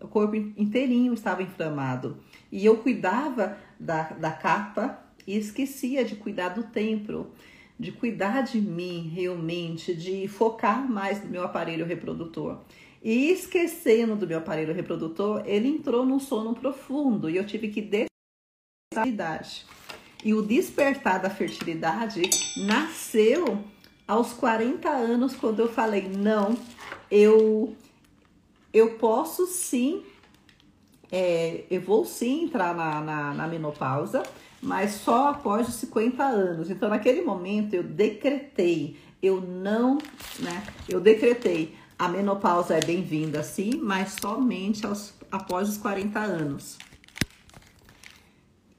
o 0.00 0.08
corpo 0.08 0.34
inteirinho 0.34 1.12
estava 1.12 1.42
inflamado. 1.42 2.16
E 2.50 2.64
eu 2.64 2.78
cuidava 2.78 3.58
da, 3.78 4.04
da 4.04 4.30
capa 4.30 4.98
e 5.26 5.36
esquecia 5.36 6.02
de 6.02 6.16
cuidar 6.16 6.48
do 6.50 6.62
templo 6.62 7.32
de 7.78 7.92
cuidar 7.92 8.42
de 8.42 8.60
mim 8.60 9.08
realmente, 9.14 9.94
de 9.94 10.26
focar 10.26 10.90
mais 10.90 11.22
no 11.22 11.30
meu 11.30 11.44
aparelho 11.44 11.86
reprodutor. 11.86 12.58
E 13.02 13.30
esquecendo 13.30 14.16
do 14.16 14.26
meu 14.26 14.38
aparelho 14.38 14.74
reprodutor, 14.74 15.42
ele 15.46 15.68
entrou 15.68 16.04
num 16.04 16.18
sono 16.18 16.54
profundo 16.54 17.30
e 17.30 17.36
eu 17.36 17.46
tive 17.46 17.68
que 17.68 17.80
despertar 17.80 19.06
E 20.24 20.34
o 20.34 20.42
despertar 20.42 21.20
da 21.20 21.30
fertilidade 21.30 22.22
nasceu 22.56 23.64
aos 24.06 24.32
40 24.32 24.88
anos, 24.88 25.36
quando 25.36 25.60
eu 25.60 25.68
falei: 25.68 26.08
não, 26.08 26.58
eu, 27.08 27.76
eu 28.72 28.94
posso 28.94 29.46
sim, 29.46 30.02
é, 31.12 31.64
eu 31.70 31.80
vou 31.80 32.04
sim 32.04 32.44
entrar 32.44 32.74
na, 32.74 33.00
na, 33.00 33.34
na 33.34 33.46
menopausa 33.46 34.24
mas 34.60 34.92
só 34.92 35.28
após 35.28 35.68
os 35.68 35.74
50 35.74 36.22
anos. 36.22 36.70
Então, 36.70 36.88
naquele 36.88 37.22
momento, 37.22 37.74
eu 37.74 37.82
decretei, 37.82 38.96
eu 39.22 39.40
não, 39.40 39.98
né? 40.38 40.62
Eu 40.88 41.00
decretei, 41.00 41.74
a 41.98 42.08
menopausa 42.08 42.76
é 42.76 42.80
bem-vinda, 42.80 43.42
sim, 43.42 43.78
mas 43.82 44.16
somente 44.20 44.86
aos, 44.86 45.14
após 45.30 45.68
os 45.68 45.76
40 45.76 46.18
anos. 46.18 46.78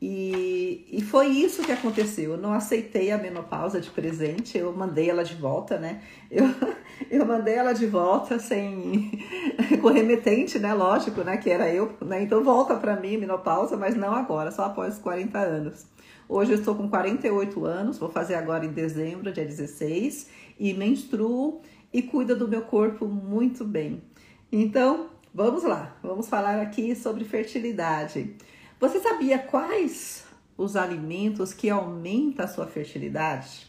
E, 0.02 0.86
e 0.92 1.02
foi 1.02 1.28
isso 1.28 1.62
que 1.62 1.72
aconteceu. 1.72 2.32
Eu 2.32 2.38
não 2.38 2.54
aceitei 2.54 3.12
a 3.12 3.18
menopausa 3.18 3.82
de 3.82 3.90
presente, 3.90 4.58
eu 4.58 4.72
mandei 4.72 5.10
ela 5.10 5.24
de 5.24 5.36
volta, 5.36 5.78
né? 5.78 6.02
Eu, 6.32 6.46
eu 7.12 7.26
mandei 7.26 7.56
ela 7.56 7.74
de 7.74 7.86
volta 7.86 8.40
sem. 8.40 9.12
com 9.82 9.90
remetente, 9.90 10.58
né? 10.58 10.74
Lógico, 10.74 11.22
né? 11.22 11.36
Que 11.38 11.50
era 11.50 11.70
eu, 11.70 11.92
né? 12.02 12.24
Então 12.24 12.44
volta 12.44 12.76
para 12.76 12.96
mim, 12.96 13.18
menopausa, 13.18 13.76
mas 13.76 13.96
não 13.96 14.14
agora, 14.14 14.52
só 14.52 14.66
após 14.66 14.96
os 14.96 15.02
40 15.02 15.38
anos. 15.38 15.86
Hoje 16.30 16.52
eu 16.52 16.60
estou 16.60 16.76
com 16.76 16.88
48 16.88 17.66
anos, 17.66 17.98
vou 17.98 18.10
fazer 18.10 18.36
agora 18.36 18.66
em 18.66 18.72
dezembro, 18.72 19.32
dia 19.32 19.44
16, 19.44 20.30
e 20.60 20.74
menstruo 20.76 21.62
e 21.92 22.04
cuido 22.04 22.36
do 22.36 22.48
meu 22.48 22.62
corpo 22.62 23.06
muito 23.06 23.66
bem. 23.66 24.04
Então, 24.52 25.10
vamos 25.34 25.64
lá, 25.64 25.98
vamos 26.04 26.30
falar 26.30 26.62
aqui 26.62 26.96
sobre 26.96 27.26
fertilidade. 27.26 28.36
Você 28.80 28.98
sabia 29.02 29.38
quais 29.38 30.24
os 30.58 30.78
alimentos 30.78 31.54
que 31.54 31.70
aumentam 31.70 32.46
a 32.46 32.48
sua 32.48 32.66
fertilidade? 32.66 33.68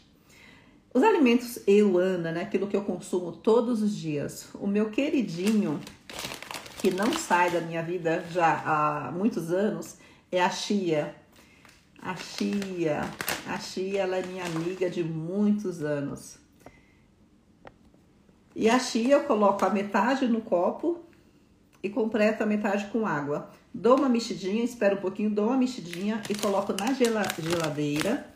Os 0.95 1.03
alimentos 1.03 1.59
eu, 1.67 1.99
Ana, 1.99 2.31
né? 2.31 2.43
Aquilo 2.43 2.69
que 2.69 2.77
eu 2.77 2.85
consumo 2.85 3.33
todos 3.33 3.83
os 3.83 3.97
dias. 3.97 4.49
O 4.55 4.69
meu 4.69 4.91
queridinho, 4.91 5.81
que 6.79 6.93
não 6.93 7.13
sai 7.13 7.51
da 7.51 7.61
minha 7.61 7.83
vida 7.83 8.25
já 8.31 8.63
há 8.65 9.11
muitos 9.11 9.51
anos, 9.53 9.97
é 10.31 10.41
a 10.41 10.49
chia. 10.49 11.17
A 12.01 12.15
chia, 12.15 13.01
a 13.49 13.59
chia, 13.59 14.03
ela 14.03 14.17
é 14.17 14.25
minha 14.25 14.45
amiga 14.45 14.89
de 14.89 15.03
muitos 15.03 15.83
anos. 15.83 16.39
E 18.55 18.71
a 18.71 18.79
chia 18.79 19.15
eu 19.15 19.25
coloco 19.25 19.65
a 19.65 19.71
metade 19.71 20.29
no 20.29 20.41
copo 20.41 21.01
e 21.83 21.91
completo 21.91 22.45
a 22.45 22.47
metade 22.47 22.87
com 22.93 23.05
água. 23.05 23.51
Dou 23.73 23.97
uma 23.97 24.09
mexidinha, 24.09 24.65
espero 24.65 24.97
um 24.97 25.01
pouquinho, 25.01 25.31
dou 25.31 25.47
uma 25.47 25.57
mexidinha 25.57 26.23
e 26.29 26.35
coloco 26.35 26.73
na 26.73 26.93
geladeira. 26.93 28.27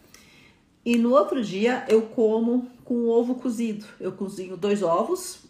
E 0.84 0.96
no 0.96 1.10
outro 1.10 1.42
dia 1.42 1.84
eu 1.88 2.02
como 2.02 2.70
com 2.84 3.08
ovo 3.08 3.34
cozido. 3.34 3.84
Eu 3.98 4.12
cozinho 4.12 4.56
dois 4.56 4.82
ovos. 4.82 5.44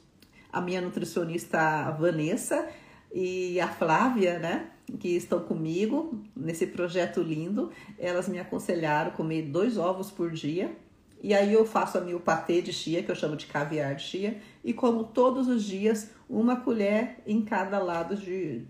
A 0.51 0.61
minha 0.61 0.81
nutricionista 0.81 1.91
Vanessa 1.91 2.69
e 3.13 3.61
a 3.61 3.69
Flávia, 3.69 4.39
né, 4.39 4.71
que 4.99 5.09
estão 5.09 5.41
comigo 5.41 6.19
nesse 6.35 6.67
projeto 6.67 7.21
lindo, 7.21 7.71
elas 7.99 8.29
me 8.29 8.39
aconselharam 8.39 9.11
comer 9.11 9.43
dois 9.43 9.77
ovos 9.77 10.11
por 10.11 10.31
dia. 10.31 10.75
E 11.23 11.35
aí 11.35 11.53
eu 11.53 11.65
faço 11.65 11.99
a 11.99 12.01
meu 12.01 12.21
patê 12.21 12.63
de 12.63 12.73
chia, 12.73 13.03
que 13.03 13.11
eu 13.11 13.15
chamo 13.15 13.37
de 13.37 13.47
caviar 13.47 13.95
de 13.95 14.03
chia, 14.03 14.41
e 14.63 14.73
como 14.73 15.05
todos 15.05 15.49
os 15.49 15.65
dias 15.65 16.11
uma 16.29 16.57
colher 16.57 17.19
em 17.27 17.43
cada 17.43 17.79
lado 17.79 18.15
de, 18.15 18.67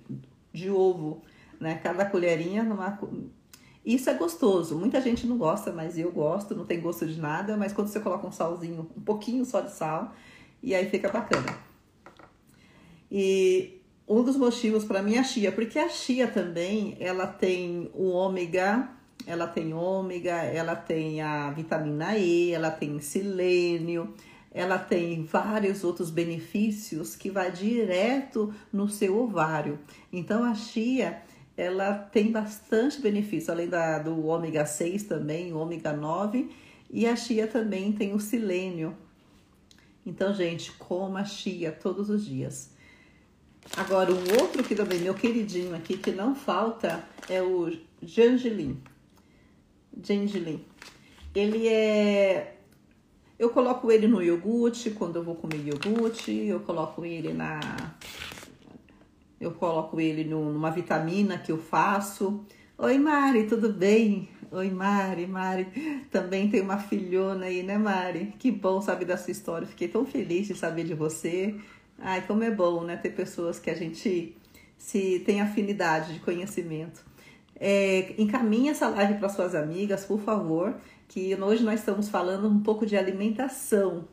de 0.54 0.70
ovo, 0.70 1.20
né? 1.60 1.74
Cada 1.82 2.06
colherinha 2.06 2.62
numa. 2.62 2.98
Isso 3.84 4.08
é 4.08 4.14
gostoso. 4.14 4.78
Muita 4.78 5.00
gente 5.00 5.26
não 5.26 5.36
gosta, 5.36 5.72
mas 5.72 5.98
eu 5.98 6.10
gosto. 6.12 6.54
Não 6.54 6.64
tem 6.64 6.80
gosto 6.80 7.04
de 7.06 7.20
nada, 7.20 7.56
mas 7.56 7.72
quando 7.72 7.88
você 7.88 8.00
coloca 8.00 8.26
um 8.26 8.32
salzinho, 8.32 8.88
um 8.96 9.00
pouquinho 9.02 9.44
só 9.44 9.60
de 9.60 9.72
sal, 9.72 10.14
e 10.62 10.74
aí 10.74 10.88
fica 10.88 11.10
bacana. 11.10 11.58
E 13.10 13.82
um 14.08 14.22
dos 14.22 14.36
motivos 14.36 14.84
para 14.84 15.02
mim 15.02 15.16
é 15.16 15.18
a 15.18 15.24
chia, 15.24 15.50
porque 15.52 15.78
a 15.78 15.88
chia 15.88 16.28
também 16.28 16.96
ela 17.00 17.26
tem 17.26 17.90
o 17.92 18.08
ômega, 18.10 18.88
ela 19.26 19.46
tem 19.46 19.74
ômega, 19.74 20.34
ela 20.34 20.76
tem 20.76 21.20
a 21.20 21.50
vitamina 21.50 22.16
E, 22.16 22.52
ela 22.52 22.70
tem 22.70 22.98
silênio 23.00 24.14
ela 24.54 24.78
tem 24.78 25.24
vários 25.24 25.82
outros 25.82 26.10
benefícios 26.10 27.16
que 27.16 27.28
vai 27.28 27.50
direto 27.50 28.54
no 28.72 28.88
seu 28.88 29.18
ovário. 29.18 29.80
Então 30.12 30.44
a 30.44 30.54
chia, 30.54 31.20
ela 31.56 31.92
tem 31.92 32.30
bastante 32.30 33.00
benefício, 33.00 33.52
além 33.52 33.68
da, 33.68 33.98
do 33.98 34.24
ômega 34.24 34.64
6 34.64 35.02
também, 35.02 35.52
o 35.52 35.58
ômega 35.58 35.92
9, 35.92 36.48
e 36.88 37.04
a 37.04 37.16
chia 37.16 37.48
também 37.48 37.90
tem 37.90 38.14
o 38.14 38.20
silênio. 38.20 38.96
Então, 40.06 40.32
gente, 40.32 40.70
coma 40.72 41.24
chia 41.24 41.72
todos 41.72 42.08
os 42.08 42.24
dias. 42.24 42.70
Agora, 43.76 44.12
um 44.12 44.40
outro 44.40 44.62
que 44.62 44.76
também, 44.76 45.00
meu 45.00 45.14
queridinho 45.14 45.74
aqui, 45.74 45.96
que 45.96 46.12
não 46.12 46.34
falta, 46.34 47.02
é 47.28 47.42
o 47.42 47.76
gengilim. 48.00 48.80
Gengilim. 50.00 50.64
Ele 51.34 51.66
é 51.66 52.53
eu 53.38 53.50
coloco 53.50 53.90
ele 53.90 54.06
no 54.06 54.22
iogurte, 54.22 54.90
quando 54.90 55.16
eu 55.16 55.24
vou 55.24 55.34
comer 55.34 55.64
iogurte, 55.66 56.32
eu 56.32 56.60
coloco 56.60 57.04
ele 57.04 57.32
na. 57.32 57.60
Eu 59.40 59.52
coloco 59.52 60.00
ele 60.00 60.24
numa 60.24 60.70
vitamina 60.70 61.36
que 61.38 61.50
eu 61.50 61.58
faço. 61.58 62.44
Oi, 62.78 62.98
Mari, 62.98 63.46
tudo 63.46 63.72
bem? 63.72 64.28
Oi, 64.50 64.70
Mari, 64.70 65.26
Mari. 65.26 65.66
Também 66.10 66.48
tem 66.48 66.60
uma 66.60 66.78
filhona 66.78 67.46
aí, 67.46 67.62
né, 67.62 67.76
Mari? 67.76 68.32
Que 68.38 68.50
bom 68.50 68.80
saber 68.80 69.04
da 69.04 69.16
sua 69.16 69.32
história. 69.32 69.66
Fiquei 69.66 69.88
tão 69.88 70.06
feliz 70.06 70.46
de 70.46 70.54
saber 70.54 70.84
de 70.84 70.94
você. 70.94 71.54
Ai, 71.98 72.24
como 72.26 72.44
é 72.44 72.50
bom, 72.50 72.84
né? 72.84 72.96
Ter 72.96 73.10
pessoas 73.10 73.58
que 73.58 73.68
a 73.68 73.74
gente 73.74 74.36
se 74.78 75.20
tem 75.20 75.40
afinidade 75.40 76.14
de 76.14 76.20
conhecimento. 76.20 77.04
É, 77.56 78.14
encaminhe 78.18 78.68
essa 78.68 78.88
live 78.88 79.14
para 79.14 79.28
suas 79.28 79.54
amigas, 79.54 80.04
por 80.04 80.20
favor, 80.20 80.76
que 81.08 81.34
hoje 81.36 81.62
nós 81.62 81.80
estamos 81.80 82.08
falando 82.08 82.48
um 82.48 82.60
pouco 82.60 82.84
de 82.84 82.96
alimentação. 82.96 84.08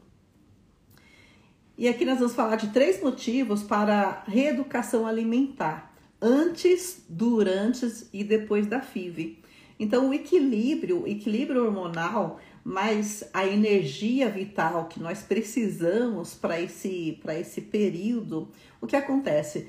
E 1.77 1.87
aqui 1.87 2.05
nós 2.05 2.19
vamos 2.19 2.35
falar 2.35 2.57
de 2.57 2.69
três 2.69 3.01
motivos 3.01 3.63
para 3.63 4.23
reeducação 4.27 5.07
alimentar, 5.07 5.93
antes, 6.21 7.03
durante 7.09 8.07
e 8.13 8.23
depois 8.23 8.67
da 8.67 8.81
FIV. 8.81 9.39
Então, 9.79 10.09
o 10.09 10.13
equilíbrio, 10.13 11.01
o 11.01 11.07
equilíbrio 11.07 11.65
hormonal, 11.65 12.39
mais 12.63 13.23
a 13.33 13.47
energia 13.47 14.29
vital 14.29 14.85
que 14.85 14.99
nós 14.99 15.23
precisamos 15.23 16.35
para 16.35 16.61
esse, 16.61 17.19
esse 17.39 17.61
período, 17.61 18.49
o 18.79 18.85
que 18.85 18.95
acontece? 18.95 19.67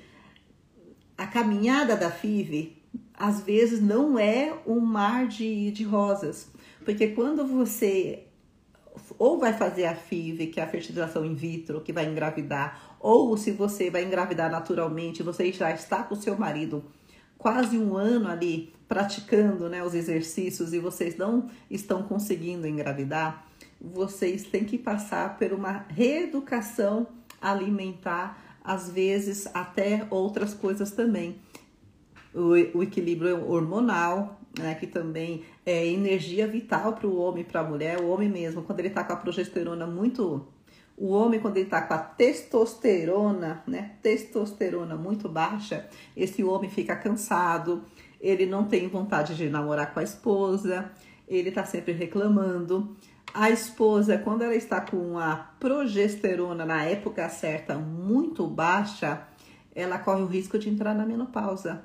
A 1.17 1.27
caminhada 1.27 1.97
da 1.97 2.11
FIV, 2.11 2.82
às 3.15 3.41
vezes, 3.41 3.81
não 3.81 4.19
é 4.19 4.53
um 4.67 4.81
mar 4.81 5.27
de, 5.27 5.71
de 5.71 5.85
rosas, 5.85 6.51
porque 6.85 7.09
quando 7.09 7.47
você 7.47 8.27
ou 9.19 9.39
vai 9.39 9.53
fazer 9.53 9.87
a 9.87 9.95
FIV, 9.95 10.49
que 10.49 10.61
é 10.61 10.63
a 10.63 10.67
fertilização 10.67 11.25
in 11.25 11.35
vitro, 11.35 11.81
que 11.81 11.93
vai 11.93 12.07
engravidar, 12.07 12.97
ou 13.01 13.37
se 13.37 13.51
você 13.51 13.91
vai 13.91 14.05
engravidar 14.05 14.51
naturalmente, 14.51 15.23
você 15.23 15.51
já 15.53 15.71
está 15.73 16.03
com 16.03 16.15
o 16.15 16.21
seu 16.21 16.37
marido 16.37 16.85
quase 17.39 17.77
um 17.77 17.97
ano 17.97 18.29
ali 18.29 18.73
praticando 18.87 19.69
né, 19.69 19.83
os 19.83 19.95
exercícios 19.95 20.73
e 20.73 20.79
vocês 20.79 21.17
não 21.17 21.49
estão 21.71 22.03
conseguindo 22.03 22.67
engravidar, 22.67 23.47
vocês 23.81 24.45
têm 24.45 24.65
que 24.65 24.79
passar 24.79 25.39
por 25.39 25.53
uma 25.53 25.85
reeducação 25.89 27.09
alimentar, 27.41 28.41
às 28.63 28.89
vezes 28.91 29.49
até 29.53 30.07
outras 30.11 30.55
coisas 30.55 30.93
também. 30.93 31.41
O, 32.35 32.79
o 32.79 32.83
equilíbrio 32.83 33.51
hormonal, 33.51 34.41
né, 34.59 34.75
que 34.75 34.87
também 34.87 35.45
é 35.67 35.87
energia 35.87 36.47
vital 36.47 36.95
para 36.95 37.07
o 37.07 37.19
homem 37.19 37.43
e 37.43 37.45
para 37.45 37.61
a 37.61 37.65
mulher. 37.65 38.01
O 38.01 38.09
homem 38.09 38.29
mesmo, 38.29 38.63
quando 38.63 38.81
ele 38.81 38.89
está 38.89 39.05
com 39.05 39.13
a 39.13 39.17
progesterona 39.17 39.87
muito 39.87 40.47
o 40.97 41.09
homem, 41.09 41.41
quando 41.41 41.57
ele 41.57 41.67
está 41.67 41.83
com 41.83 41.95
a 41.95 41.99
testosterona, 41.99 43.63
né? 43.67 43.93
Testosterona 44.03 44.95
muito 44.95 45.29
baixa, 45.29 45.89
esse 46.17 46.45
homem 46.45 46.71
fica 46.71 46.95
cansado, 46.95 47.83
ele 48.21 48.47
não 48.47 48.65
tem 48.65 48.89
vontade 48.89 49.35
de 49.35 49.49
namorar 49.49 49.93
com 49.93 50.01
a 50.01 50.03
esposa, 50.03 50.93
ele 51.27 51.49
está 51.49 51.65
sempre 51.65 51.93
reclamando. 51.93 52.97
A 53.35 53.51
esposa, 53.51 54.19
quando 54.19 54.43
ela 54.43 54.55
está 54.55 54.81
com 54.81 55.19
a 55.19 55.35
progesterona 55.59 56.67
na 56.67 56.85
época 56.85 57.29
certa 57.31 57.77
muito 57.77 58.47
baixa, 58.47 59.27
ela 59.75 59.99
corre 59.99 60.23
o 60.23 60.27
risco 60.27 60.59
de 60.59 60.69
entrar 60.69 60.95
na 60.95 61.07
menopausa. 61.07 61.83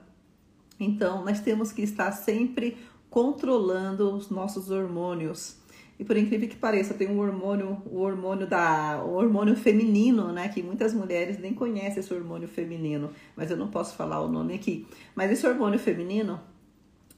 Então, 0.79 1.23
nós 1.23 1.39
temos 1.39 1.71
que 1.71 1.81
estar 1.81 2.11
sempre 2.11 2.77
controlando 3.09 4.13
os 4.13 4.29
nossos 4.29 4.69
hormônios. 4.69 5.57
E 5.99 6.05
por 6.05 6.15
incrível 6.15 6.47
que 6.47 6.55
pareça, 6.55 6.93
tem 6.93 7.09
um 7.09 7.19
hormônio, 7.19 7.81
o 7.85 8.01
hormônio 8.01 8.45
da, 8.45 9.03
o 9.03 9.15
hormônio 9.15 9.55
feminino, 9.55 10.31
né, 10.31 10.47
que 10.47 10.61
muitas 10.61 10.93
mulheres 10.93 11.39
nem 11.39 11.53
conhecem 11.53 11.99
esse 11.99 12.13
hormônio 12.13 12.47
feminino, 12.47 13.09
mas 13.35 13.49
eu 13.49 13.57
não 13.57 13.69
posso 13.69 13.95
falar 13.95 14.21
o 14.21 14.27
nome 14.27 14.53
aqui. 14.53 14.85
Mas 15.15 15.31
esse 15.31 15.47
hormônio 15.47 15.79
feminino, 15.79 16.39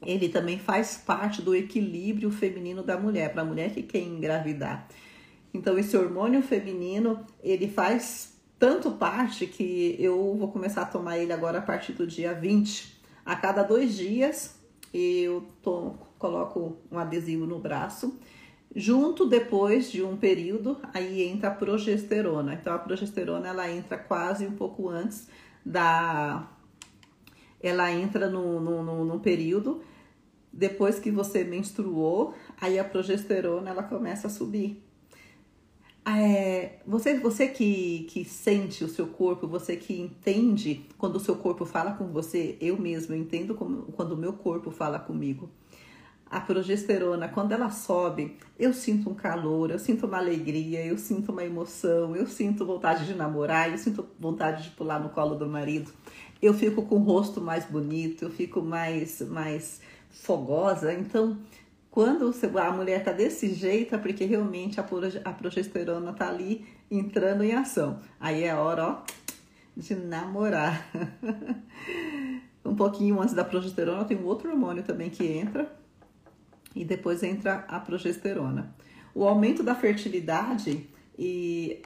ele 0.00 0.30
também 0.30 0.58
faz 0.58 0.96
parte 0.96 1.42
do 1.42 1.54
equilíbrio 1.54 2.30
feminino 2.30 2.82
da 2.82 2.98
mulher, 2.98 3.32
para 3.32 3.42
a 3.42 3.44
mulher 3.44 3.70
que 3.74 3.82
quer 3.82 4.00
engravidar. 4.00 4.88
Então 5.52 5.78
esse 5.78 5.94
hormônio 5.96 6.40
feminino, 6.42 7.26
ele 7.42 7.68
faz 7.68 8.34
tanto 8.58 8.92
parte 8.92 9.46
que 9.46 9.96
eu 9.98 10.36
vou 10.36 10.48
começar 10.48 10.82
a 10.82 10.86
tomar 10.86 11.18
ele 11.18 11.32
agora 11.32 11.58
a 11.58 11.62
partir 11.62 11.92
do 11.92 12.06
dia 12.06 12.32
20. 12.32 12.99
A 13.30 13.36
cada 13.36 13.62
dois 13.62 13.96
dias 13.96 14.58
eu 14.92 15.46
coloco 16.18 16.78
um 16.90 16.98
adesivo 16.98 17.46
no 17.46 17.60
braço 17.60 18.18
Junto 18.74 19.26
depois 19.26 19.90
de 19.90 20.00
um 20.00 20.16
período, 20.16 20.78
aí 20.94 21.22
entra 21.24 21.48
a 21.48 21.54
progesterona. 21.54 22.54
Então 22.54 22.72
a 22.72 22.78
progesterona 22.78 23.48
ela 23.48 23.68
entra 23.68 23.98
quase 23.98 24.46
um 24.46 24.52
pouco 24.52 24.88
antes 24.88 25.28
da. 25.66 26.48
Ela 27.60 27.90
entra 27.90 28.30
no, 28.30 28.60
no, 28.60 28.82
no, 28.82 29.04
no 29.04 29.20
período 29.20 29.82
depois 30.52 30.98
que 31.00 31.10
você 31.10 31.44
menstruou, 31.44 32.34
aí 32.60 32.78
a 32.78 32.84
progesterona 32.84 33.70
ela 33.70 33.82
começa 33.82 34.28
a 34.28 34.30
subir. 34.30 34.84
É, 36.06 36.78
você 36.86 37.18
você 37.18 37.46
que, 37.48 38.06
que 38.10 38.24
sente 38.24 38.82
o 38.82 38.88
seu 38.88 39.06
corpo, 39.06 39.46
você 39.46 39.76
que 39.76 40.00
entende 40.00 40.86
quando 40.96 41.16
o 41.16 41.20
seu 41.20 41.36
corpo 41.36 41.64
fala 41.64 41.92
com 41.92 42.06
você, 42.08 42.56
eu 42.60 42.78
mesmo 42.78 43.14
entendo 43.14 43.54
como, 43.54 43.82
quando 43.92 44.12
o 44.12 44.16
meu 44.16 44.32
corpo 44.32 44.70
fala 44.70 44.98
comigo 44.98 45.50
a 46.30 46.40
progesterona, 46.40 47.28
quando 47.28 47.50
ela 47.50 47.70
sobe, 47.70 48.36
eu 48.56 48.72
sinto 48.72 49.10
um 49.10 49.14
calor, 49.14 49.72
eu 49.72 49.80
sinto 49.80 50.06
uma 50.06 50.18
alegria, 50.18 50.86
eu 50.86 50.96
sinto 50.96 51.32
uma 51.32 51.44
emoção, 51.44 52.14
eu 52.14 52.24
sinto 52.24 52.64
vontade 52.64 53.04
de 53.04 53.14
namorar, 53.14 53.68
eu 53.68 53.76
sinto 53.76 54.06
vontade 54.18 54.62
de 54.62 54.70
pular 54.70 55.00
no 55.00 55.08
colo 55.08 55.34
do 55.34 55.48
marido. 55.48 55.90
Eu 56.40 56.54
fico 56.54 56.82
com 56.82 56.96
o 56.96 57.02
rosto 57.02 57.40
mais 57.40 57.64
bonito, 57.64 58.22
eu 58.24 58.30
fico 58.30 58.62
mais, 58.62 59.20
mais 59.22 59.80
fogosa. 60.08 60.92
Então, 60.94 61.36
quando 61.90 62.32
a 62.56 62.70
mulher 62.70 63.02
tá 63.02 63.12
desse 63.12 63.52
jeito, 63.52 63.94
é 63.94 63.98
porque 63.98 64.24
realmente 64.24 64.78
a 64.78 65.32
progesterona 65.32 66.12
tá 66.12 66.28
ali 66.28 66.66
entrando 66.90 67.42
em 67.42 67.52
ação. 67.52 67.98
Aí 68.18 68.44
é 68.44 68.54
hora, 68.54 68.86
ó, 68.86 69.02
de 69.76 69.94
namorar. 69.96 70.88
um 72.64 72.76
pouquinho 72.76 73.20
antes 73.20 73.34
da 73.34 73.44
progesterona 73.44 74.04
tem 74.04 74.16
um 74.16 74.26
outro 74.26 74.50
hormônio 74.50 74.82
também 74.82 75.10
que 75.10 75.26
entra, 75.26 75.70
e 76.74 76.84
depois 76.84 77.22
entra 77.22 77.64
a 77.66 77.80
progesterona. 77.80 78.72
O 79.12 79.26
aumento 79.26 79.62
da 79.62 79.74
fertilidade 79.74 80.88
e 81.18 81.82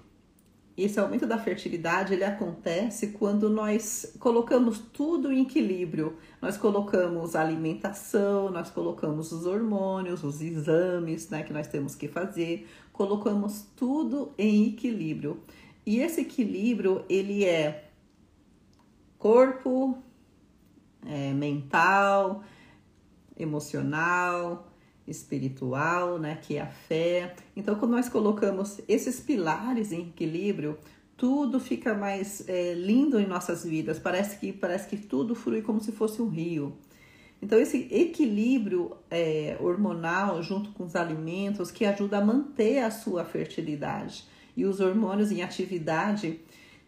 esse 0.76 0.98
aumento 0.98 1.24
da 1.26 1.38
fertilidade 1.38 2.14
ele 2.14 2.24
acontece 2.24 3.08
quando 3.08 3.48
nós 3.48 4.16
colocamos 4.18 4.78
tudo 4.78 5.32
em 5.32 5.42
equilíbrio. 5.42 6.16
Nós 6.42 6.56
colocamos 6.56 7.36
a 7.36 7.42
alimentação, 7.42 8.50
nós 8.50 8.70
colocamos 8.70 9.30
os 9.30 9.46
hormônios, 9.46 10.24
os 10.24 10.40
exames 10.40 11.30
né, 11.30 11.44
que 11.44 11.52
nós 11.52 11.68
temos 11.68 11.94
que 11.94 12.08
fazer, 12.08 12.68
colocamos 12.92 13.66
tudo 13.76 14.32
em 14.36 14.68
equilíbrio. 14.68 15.40
E 15.86 16.00
esse 16.00 16.22
equilíbrio 16.22 17.04
ele 17.08 17.44
é 17.44 17.90
corpo, 19.16 19.96
é, 21.06 21.32
mental, 21.32 22.42
emocional, 23.38 24.66
espiritual, 25.06 26.18
né, 26.18 26.38
que 26.40 26.56
é 26.56 26.62
a 26.62 26.66
fé. 26.66 27.34
Então, 27.56 27.74
quando 27.74 27.92
nós 27.92 28.08
colocamos 28.08 28.80
esses 28.88 29.20
pilares 29.20 29.92
em 29.92 30.08
equilíbrio, 30.08 30.78
tudo 31.16 31.60
fica 31.60 31.94
mais 31.94 32.48
é, 32.48 32.74
lindo 32.74 33.20
em 33.20 33.26
nossas 33.26 33.64
vidas. 33.64 33.98
Parece 33.98 34.38
que 34.38 34.52
parece 34.52 34.88
que 34.88 34.96
tudo 34.96 35.34
flui 35.34 35.62
como 35.62 35.80
se 35.80 35.92
fosse 35.92 36.20
um 36.20 36.28
rio. 36.28 36.76
Então, 37.40 37.58
esse 37.58 37.88
equilíbrio 37.90 38.96
é, 39.10 39.56
hormonal 39.60 40.42
junto 40.42 40.70
com 40.70 40.84
os 40.84 40.96
alimentos 40.96 41.70
que 41.70 41.84
ajuda 41.84 42.18
a 42.18 42.24
manter 42.24 42.78
a 42.78 42.90
sua 42.90 43.24
fertilidade. 43.24 44.24
E 44.56 44.64
os 44.64 44.80
hormônios 44.80 45.30
em 45.30 45.42
atividade 45.42 46.40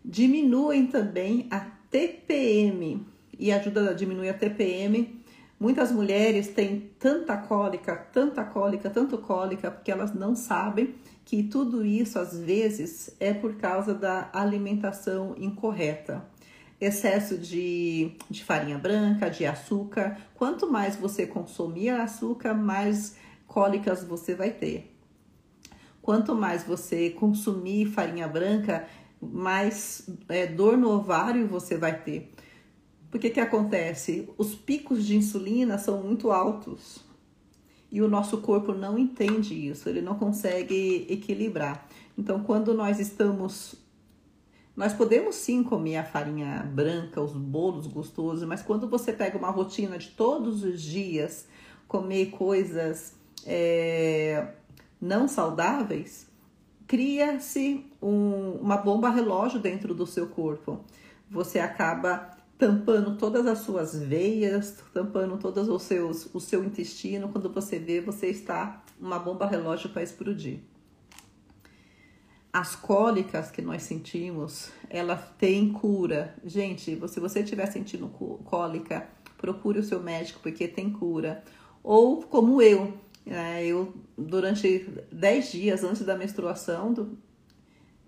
diminuem 0.05 0.87
também 0.87 1.47
a 1.51 1.61
TPM 1.61 3.05
e 3.39 3.53
ajuda 3.53 3.91
a 3.91 3.93
diminuir 3.93 4.31
a 4.31 4.35
TPM 4.35 5.21
Muitas 5.59 5.91
mulheres 5.91 6.49
têm 6.49 6.91
tanta 6.99 7.35
cólica, 7.37 7.97
tanta 8.13 8.45
cólica, 8.45 8.91
tanto 8.91 9.17
cólica, 9.17 9.71
porque 9.71 9.91
elas 9.91 10.15
não 10.15 10.37
sabem 10.37 10.95
que 11.25 11.43
tudo 11.43 11.85
isso 11.85 12.19
às 12.19 12.39
vezes 12.39 13.17
é 13.19 13.33
por 13.33 13.57
causa 13.57 13.95
da 13.95 14.29
alimentação 14.35 15.35
incorreta. 15.39 16.23
Excesso 16.79 17.39
de, 17.39 18.13
de 18.29 18.45
farinha 18.45 18.77
branca, 18.77 19.31
de 19.31 19.47
açúcar. 19.47 20.19
Quanto 20.35 20.71
mais 20.71 20.95
você 20.95 21.27
consumir 21.27 21.89
açúcar, 21.89 22.53
mais 22.53 23.17
cólicas 23.47 24.05
você 24.05 24.35
vai 24.35 24.51
ter. 24.51 24.95
Quanto 26.03 26.35
mais 26.35 26.65
você 26.65 27.09
consumir 27.09 27.87
farinha 27.87 28.29
branca, 28.29 28.87
mais 29.21 30.07
é, 30.29 30.47
dor 30.47 30.77
no 30.77 30.91
ovário 30.91 31.49
você 31.49 31.79
vai 31.79 31.99
ter. 32.03 32.31
Porque 33.11 33.31
que 33.31 33.41
acontece? 33.41 34.29
Os 34.37 34.55
picos 34.55 35.07
de 35.07 35.17
insulina 35.17 35.79
são 35.79 36.03
muito 36.03 36.31
altos 36.31 37.05
e 37.91 38.03
o 38.03 38.09
nosso 38.09 38.39
corpo 38.39 38.73
não 38.73 38.99
entende 38.99 39.55
isso, 39.55 39.89
ele 39.89 40.01
não 40.03 40.17
consegue 40.17 41.07
equilibrar. 41.09 41.87
Então, 42.19 42.43
quando 42.43 42.75
nós 42.75 42.99
estamos. 42.99 43.75
Nós 44.77 44.93
podemos 44.93 45.37
sim 45.37 45.63
comer 45.63 45.97
a 45.97 46.05
farinha 46.05 46.71
branca, 46.75 47.23
os 47.23 47.33
bolos 47.33 47.87
gostosos, 47.87 48.47
mas 48.47 48.61
quando 48.61 48.87
você 48.87 49.11
pega 49.11 49.39
uma 49.39 49.49
rotina 49.49 49.97
de 49.97 50.09
todos 50.09 50.63
os 50.63 50.83
dias 50.83 51.49
comer 51.89 52.27
coisas 52.27 53.15
é, 53.47 54.53
não 55.01 55.27
saudáveis, 55.27 56.27
cria-se 56.87 57.87
um, 58.03 58.59
uma 58.61 58.77
bomba 58.77 59.09
relógio 59.09 59.59
dentro 59.59 59.95
do 59.95 60.07
seu 60.07 60.27
corpo. 60.27 60.85
Você 61.31 61.59
acaba 61.59 62.36
tampando 62.59 63.17
todas 63.17 63.47
as 63.47 63.59
suas 63.59 63.97
veias, 63.97 64.83
tampando 64.93 65.37
todos 65.39 65.69
os 65.69 65.83
seus, 65.83 66.35
o 66.35 66.41
seu 66.41 66.65
intestino. 66.65 67.29
Quando 67.29 67.53
você 67.53 67.79
vê, 67.79 68.01
você 68.01 68.29
está 68.29 68.83
uma 68.99 69.19
bomba 69.19 69.47
relógio 69.47 69.91
para 69.91 70.03
explodir. 70.03 70.61
As 72.53 72.75
cólicas 72.75 73.51
que 73.51 73.61
nós 73.61 73.83
sentimos, 73.83 74.71
ela 74.89 75.17
tem 75.17 75.71
cura. 75.71 76.35
Gente, 76.45 76.99
se 77.09 77.21
você 77.21 77.41
estiver 77.41 77.67
sentindo 77.67 78.09
cólica, 78.09 79.07
procure 79.37 79.79
o 79.79 79.83
seu 79.83 80.03
médico 80.03 80.41
porque 80.43 80.67
tem 80.67 80.91
cura. 80.91 81.45
Ou 81.83 82.23
como 82.23 82.63
eu, 82.63 82.95
é, 83.27 83.67
eu 83.67 83.95
durante 84.17 84.89
10 85.13 85.53
dias 85.53 85.85
antes 85.85 86.03
da 86.03 86.17
menstruação, 86.17 86.95
do, 86.95 87.19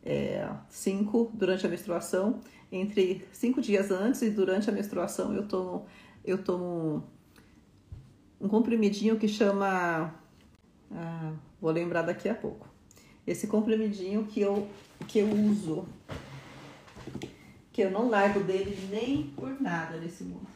é, 0.03 0.49
cinco 0.71 1.31
durante 1.35 1.67
a 1.67 1.69
menstruação, 1.69 2.41
entre 2.71 3.27
cinco 3.33 3.61
dias 3.61 3.91
antes 3.91 4.23
e 4.23 4.31
durante 4.31 4.69
a 4.69 4.73
menstruação 4.73 5.33
eu 5.35 5.47
tomo, 5.47 5.87
eu 6.25 6.39
tomo 6.43 7.05
um 8.41 8.49
comprimidinho 8.49 9.17
que 9.17 9.29
chama. 9.29 10.15
Ah, 10.91 11.33
vou 11.61 11.71
lembrar 11.71 12.03
daqui 12.03 12.29
a 12.29 12.35
pouco. 12.35 12.67
Esse 13.27 13.47
comprimidinho 13.47 14.25
que 14.25 14.41
eu, 14.41 14.67
que 15.07 15.19
eu 15.19 15.29
uso, 15.29 15.87
que 17.73 17.83
eu 17.83 17.91
não 17.91 18.09
largo 18.09 18.41
dele 18.41 18.79
nem 18.91 19.25
por 19.37 19.61
nada 19.61 19.99
nesse 19.99 20.25
mundo. 20.25 20.47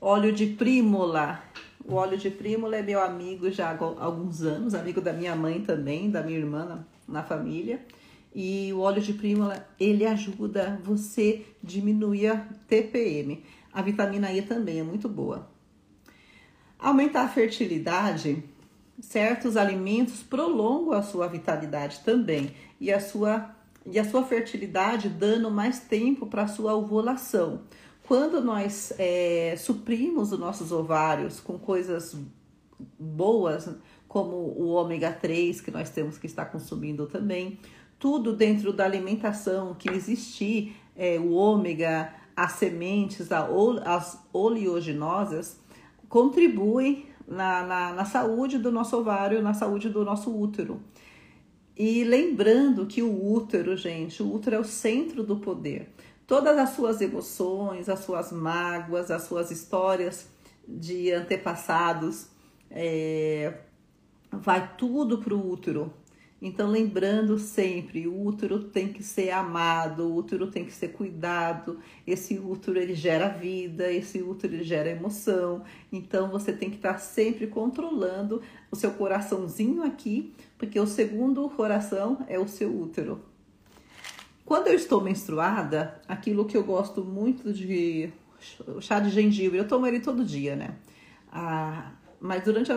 Óleo 0.00 0.32
de 0.32 0.46
prímula. 0.46 1.42
O 1.84 1.94
óleo 1.94 2.18
de 2.18 2.30
prímula 2.30 2.76
é 2.76 2.82
meu 2.82 3.00
amigo 3.00 3.50
já 3.50 3.70
há 3.70 3.78
alguns 4.02 4.42
anos, 4.42 4.74
amigo 4.74 5.00
da 5.00 5.12
minha 5.12 5.36
mãe 5.36 5.62
também, 5.62 6.10
da 6.10 6.22
minha 6.22 6.38
irmã 6.38 6.64
na, 6.64 6.84
na 7.06 7.22
família. 7.22 7.80
E 8.34 8.72
o 8.72 8.80
óleo 8.80 9.00
de 9.00 9.12
prímula, 9.12 9.66
ele 9.80 10.04
ajuda 10.04 10.78
você 10.82 11.44
a 11.62 11.66
diminuir 11.66 12.28
a 12.28 12.36
TPM. 12.68 13.42
A 13.72 13.82
vitamina 13.82 14.32
E 14.32 14.42
também 14.42 14.80
é 14.80 14.82
muito 14.82 15.08
boa. 15.08 15.48
Aumentar 16.78 17.22
a 17.22 17.28
fertilidade, 17.28 18.42
certos 19.00 19.56
alimentos 19.56 20.22
prolongam 20.22 20.92
a 20.92 21.02
sua 21.02 21.26
vitalidade 21.26 22.00
também 22.04 22.54
e 22.80 22.92
a 22.92 23.00
sua 23.00 23.54
e 23.88 23.98
a 24.00 24.04
sua 24.04 24.24
fertilidade 24.24 25.08
dando 25.08 25.48
mais 25.48 25.78
tempo 25.78 26.26
para 26.26 26.42
a 26.42 26.48
sua 26.48 26.74
ovulação. 26.74 27.60
Quando 28.06 28.40
nós 28.40 28.92
é, 28.98 29.54
suprimos 29.56 30.32
os 30.32 30.38
nossos 30.38 30.72
ovários 30.72 31.40
com 31.40 31.58
coisas 31.58 32.16
boas, 32.98 33.68
como 34.08 34.36
o 34.36 34.68
ômega 34.68 35.12
3 35.12 35.60
que 35.60 35.70
nós 35.70 35.90
temos 35.90 36.18
que 36.18 36.26
estar 36.26 36.46
consumindo 36.46 37.06
também, 37.06 37.58
tudo 37.98 38.32
dentro 38.32 38.72
da 38.72 38.84
alimentação 38.84 39.74
que 39.74 39.90
existir, 39.90 40.76
é, 40.94 41.18
o 41.18 41.32
ômega, 41.32 42.12
as 42.36 42.52
sementes, 42.52 43.28
as 43.32 44.22
oleaginosas, 44.32 45.58
contribuem 46.08 47.06
na, 47.26 47.62
na, 47.64 47.92
na 47.92 48.04
saúde 48.04 48.58
do 48.58 48.70
nosso 48.70 48.96
ovário, 48.96 49.42
na 49.42 49.54
saúde 49.54 49.88
do 49.88 50.04
nosso 50.04 50.34
útero. 50.34 50.80
E 51.76 52.04
lembrando 52.04 52.86
que 52.86 53.02
o 53.02 53.32
útero, 53.32 53.76
gente, 53.76 54.22
o 54.22 54.32
útero 54.32 54.56
é 54.56 54.58
o 54.58 54.64
centro 54.64 55.22
do 55.22 55.36
poder. 55.36 55.92
Todas 56.26 56.56
as 56.56 56.70
suas 56.70 57.00
emoções, 57.00 57.88
as 57.88 58.00
suas 58.00 58.32
mágoas, 58.32 59.10
as 59.10 59.22
suas 59.22 59.50
histórias 59.50 60.28
de 60.66 61.12
antepassados, 61.12 62.28
é, 62.70 63.60
vai 64.32 64.74
tudo 64.76 65.18
para 65.18 65.34
o 65.34 65.50
útero. 65.50 65.92
Então, 66.40 66.68
lembrando 66.68 67.38
sempre, 67.38 68.06
o 68.06 68.26
útero 68.26 68.64
tem 68.64 68.92
que 68.92 69.02
ser 69.02 69.30
amado, 69.30 70.04
o 70.04 70.16
útero 70.16 70.50
tem 70.50 70.66
que 70.66 70.72
ser 70.72 70.88
cuidado. 70.88 71.80
Esse 72.06 72.38
útero 72.38 72.78
ele 72.78 72.94
gera 72.94 73.28
vida, 73.28 73.90
esse 73.90 74.20
útero 74.22 74.54
ele 74.54 74.64
gera 74.64 74.90
emoção. 74.90 75.64
Então, 75.90 76.28
você 76.28 76.52
tem 76.52 76.68
que 76.68 76.76
estar 76.76 76.98
sempre 76.98 77.46
controlando 77.46 78.42
o 78.70 78.76
seu 78.76 78.90
coraçãozinho 78.90 79.82
aqui, 79.82 80.34
porque 80.58 80.78
o 80.78 80.86
segundo 80.86 81.48
coração 81.48 82.22
é 82.28 82.38
o 82.38 82.46
seu 82.46 82.70
útero. 82.82 83.22
Quando 84.44 84.66
eu 84.68 84.74
estou 84.74 85.00
menstruada, 85.00 86.00
aquilo 86.06 86.44
que 86.44 86.56
eu 86.56 86.64
gosto 86.64 87.02
muito 87.02 87.50
de 87.50 88.12
chá 88.80 89.00
de 89.00 89.08
gengibre, 89.08 89.58
eu 89.58 89.66
tomo 89.66 89.86
ele 89.86 90.00
todo 90.00 90.22
dia, 90.22 90.54
né? 90.54 90.76
Ah, 91.32 91.92
mas 92.20 92.44
durante 92.44 92.70
a, 92.70 92.76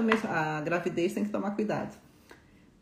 a 0.58 0.62
gravidez 0.62 1.14
tem 1.14 1.26
que 1.26 1.30
tomar 1.30 1.52
cuidado 1.52 2.09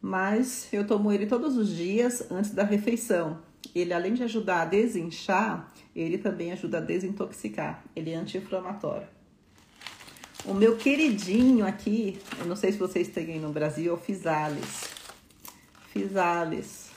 mas 0.02 0.68
eu 0.72 0.86
tomo 0.86 1.12
ele 1.12 1.26
todos 1.26 1.58
os 1.58 1.70
dias 1.70 2.30
antes 2.32 2.52
da 2.52 2.64
refeição. 2.64 3.42
Ele, 3.74 3.94
além 3.94 4.14
de 4.14 4.24
ajudar 4.24 4.62
a 4.62 4.66
desinchar, 4.66 5.72
ele 5.96 6.18
também 6.18 6.52
ajuda 6.52 6.78
a 6.78 6.82
desintoxicar. 6.82 7.84
Ele 7.96 8.12
é 8.12 8.16
anti-inflamatório. 8.16 9.08
O 10.46 10.54
meu 10.54 10.78
queridinho 10.78 11.66
aqui, 11.66 12.20
eu 12.40 12.46
não 12.46 12.56
sei 12.56 12.72
se 12.72 12.78
vocês 12.78 13.08
têm 13.10 13.34
aí 13.34 13.40
no 13.40 13.52
Brasil, 13.52 13.92
é 13.92 13.94
o 13.94 13.98
Fisales. 13.98 14.86
Fisales. 15.92 16.88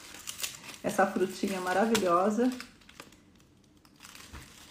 Essa 0.83 1.07
frutinha 1.07 1.61
maravilhosa. 1.61 2.51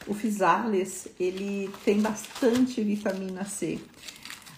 O 0.08 0.14
Fisales, 0.14 1.08
ele 1.20 1.70
tem 1.84 2.00
bastante 2.00 2.82
vitamina 2.82 3.44
C. 3.44 3.80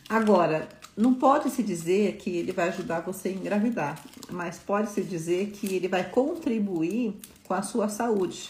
Agora, 0.08 0.70
não 0.96 1.14
pode 1.14 1.50
se 1.50 1.64
dizer 1.64 2.18
que 2.18 2.30
ele 2.30 2.52
vai 2.52 2.68
ajudar 2.68 3.02
você 3.02 3.30
a 3.30 3.32
engravidar, 3.32 4.04
mas 4.30 4.60
pode 4.60 4.90
se 4.90 5.02
dizer 5.02 5.52
que 5.52 5.76
ele 5.76 5.88
vai 5.88 6.10
contribuir 6.10 7.16
com 7.46 7.54
a 7.54 7.62
sua 7.62 7.88
saúde. 7.88 8.50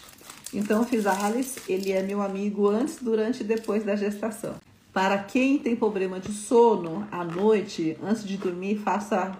Então, 0.52 0.82
o 0.82 0.84
Fisales, 0.84 1.56
ele 1.68 1.92
é 1.92 2.02
meu 2.02 2.20
amigo 2.20 2.68
antes, 2.68 2.98
durante 3.00 3.40
e 3.40 3.44
depois 3.44 3.84
da 3.84 3.96
gestação. 3.96 4.56
Para 4.92 5.18
quem 5.18 5.58
tem 5.58 5.74
problema 5.74 6.20
de 6.20 6.32
sono 6.32 7.06
à 7.10 7.24
noite, 7.24 7.96
antes 8.02 8.24
de 8.24 8.36
dormir, 8.36 8.76
faça 8.78 9.32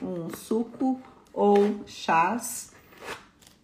um 0.00 0.28
suco 0.34 1.00
ou 1.32 1.84
chás 1.86 2.72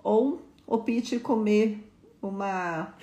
ou 0.05 0.41
opte 0.67 1.19
comer 1.19 1.85
uma 2.23 2.95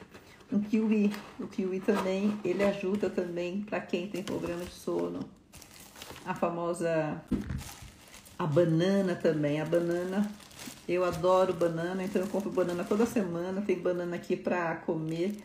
um 0.52 0.62
kiwi. 0.62 1.12
O 1.40 1.48
kiwi 1.48 1.82
também, 1.82 2.40
ele 2.46 2.64
ajuda 2.64 3.10
também 3.10 3.62
para 3.62 3.82
quem 3.82 4.08
tem 4.08 4.24
problema 4.24 4.64
de 4.64 4.72
sono 4.72 5.35
a 6.26 6.34
famosa 6.34 7.22
a 8.38 8.46
banana 8.46 9.16
também. 9.16 9.62
A 9.62 9.66
banana, 9.66 10.30
eu 10.88 11.04
adoro 11.04 11.54
banana, 11.54 12.04
então 12.04 12.22
eu 12.22 12.28
compro 12.28 12.52
banana 12.52 12.84
toda 12.84 13.06
semana. 13.06 13.62
Tem 13.62 13.80
banana 13.80 14.16
aqui 14.16 14.36
para 14.36 14.76
comer. 14.78 15.36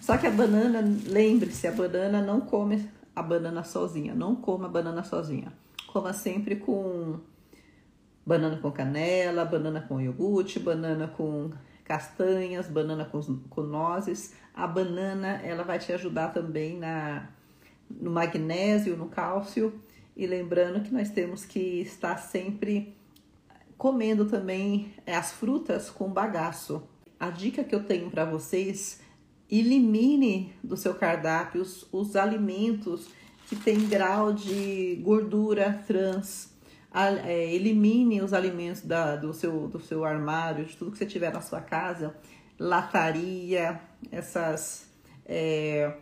Só 0.00 0.16
que 0.16 0.26
a 0.26 0.30
banana, 0.30 0.80
lembre-se, 1.06 1.66
a 1.66 1.72
banana 1.72 2.22
não 2.22 2.40
come 2.40 2.88
a 3.14 3.22
banana 3.22 3.62
sozinha. 3.62 4.14
Não 4.14 4.34
coma 4.34 4.66
a 4.66 4.70
banana 4.70 5.02
sozinha. 5.04 5.52
Coma 5.86 6.12
sempre 6.12 6.56
com 6.56 7.18
banana 8.24 8.58
com 8.58 8.70
canela, 8.70 9.44
banana 9.44 9.80
com 9.80 10.00
iogurte, 10.00 10.58
banana 10.58 11.08
com 11.08 11.50
castanhas, 11.84 12.68
banana 12.68 13.04
com, 13.04 13.20
com 13.50 13.62
nozes. 13.62 14.32
A 14.54 14.66
banana, 14.66 15.40
ela 15.42 15.64
vai 15.64 15.78
te 15.78 15.92
ajudar 15.92 16.28
também 16.28 16.78
na 16.78 17.28
no 17.90 18.08
magnésio, 18.08 18.96
no 18.96 19.06
cálcio 19.06 19.74
e 20.20 20.26
lembrando 20.26 20.82
que 20.82 20.92
nós 20.92 21.08
temos 21.08 21.46
que 21.46 21.80
estar 21.80 22.18
sempre 22.18 22.94
comendo 23.78 24.26
também 24.26 24.92
é, 25.06 25.16
as 25.16 25.32
frutas 25.32 25.88
com 25.88 26.12
bagaço. 26.12 26.82
A 27.18 27.30
dica 27.30 27.64
que 27.64 27.74
eu 27.74 27.84
tenho 27.84 28.10
para 28.10 28.26
vocês, 28.26 29.00
elimine 29.50 30.54
do 30.62 30.76
seu 30.76 30.94
cardápio 30.94 31.62
os, 31.62 31.88
os 31.90 32.16
alimentos 32.16 33.08
que 33.48 33.56
têm 33.56 33.88
grau 33.88 34.30
de 34.30 34.96
gordura 35.02 35.82
trans. 35.86 36.54
É, 37.24 37.54
elimine 37.54 38.20
os 38.20 38.34
alimentos 38.34 38.82
da, 38.82 39.16
do, 39.16 39.32
seu, 39.32 39.68
do 39.68 39.80
seu 39.80 40.04
armário, 40.04 40.66
de 40.66 40.76
tudo 40.76 40.90
que 40.90 40.98
você 40.98 41.06
tiver 41.06 41.32
na 41.32 41.40
sua 41.40 41.62
casa, 41.62 42.14
lataria, 42.58 43.80
essas 44.12 44.86
é, 45.24 45.96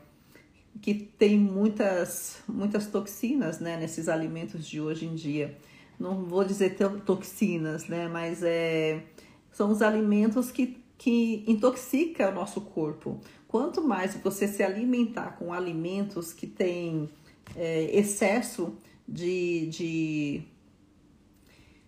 que 0.81 0.95
tem 0.95 1.39
muitas, 1.39 2.43
muitas 2.49 2.87
toxinas 2.87 3.61
né, 3.61 3.77
nesses 3.77 4.09
alimentos 4.09 4.67
de 4.67 4.81
hoje 4.81 5.07
em 5.07 5.15
dia. 5.15 5.57
Não 5.99 6.25
vou 6.25 6.45
dizer 6.45 6.77
toxinas, 7.05 7.89
né, 7.89 8.09
mas 8.09 8.43
é, 8.43 9.03
são 9.51 9.71
os 9.71 9.83
alimentos 9.83 10.51
que, 10.53 10.83
que 10.97 11.45
intoxicam 11.47 12.31
o 12.31 12.35
nosso 12.35 12.61
corpo. 12.61 13.21
Quanto 13.49 13.83
mais 13.83 14.15
você 14.17 14.47
se 14.47 14.63
alimentar 14.63 15.37
com 15.37 15.53
alimentos 15.53 16.33
que 16.33 16.47
têm 16.47 17.09
é, 17.57 17.97
excesso 17.99 18.77
de, 19.09 19.67
de, 19.67 20.43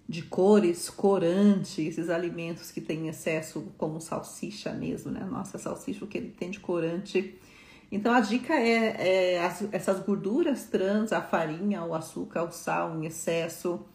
de 0.09 0.23
cores, 0.23 0.91
corante, 0.91 1.83
esses 1.83 2.09
alimentos 2.09 2.73
que 2.73 2.81
têm 2.81 3.09
excesso, 3.09 3.73
como 3.77 4.01
salsicha 4.01 4.73
mesmo, 4.73 5.13
né? 5.13 5.25
Nossa, 5.31 5.59
salsicha, 5.59 6.05
o 6.05 6.09
que 6.09 6.19
ele 6.19 6.31
tem 6.31 6.51
de 6.51 6.59
corante 6.59 7.39
então 7.91 8.13
a 8.15 8.21
dica 8.21 8.55
é, 8.55 9.35
é 9.35 9.45
as, 9.45 9.63
essas 9.73 10.01
gorduras 10.01 10.65
trans, 10.65 11.13
a 11.13 11.21
farinha, 11.21 11.85
o 11.85 11.95
açúcar, 11.95 12.45
o 12.45 12.53
sal 12.53 12.97
em 12.97 13.07
excesso, 13.07 13.87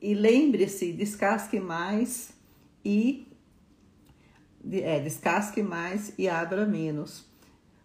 E 0.00 0.14
lembre-se, 0.14 0.92
descasque 0.92 1.58
mais 1.60 2.32
e 2.84 3.26
é, 4.72 5.00
descasque 5.00 5.62
mais 5.62 6.12
e 6.18 6.28
abra 6.28 6.66
menos 6.66 7.24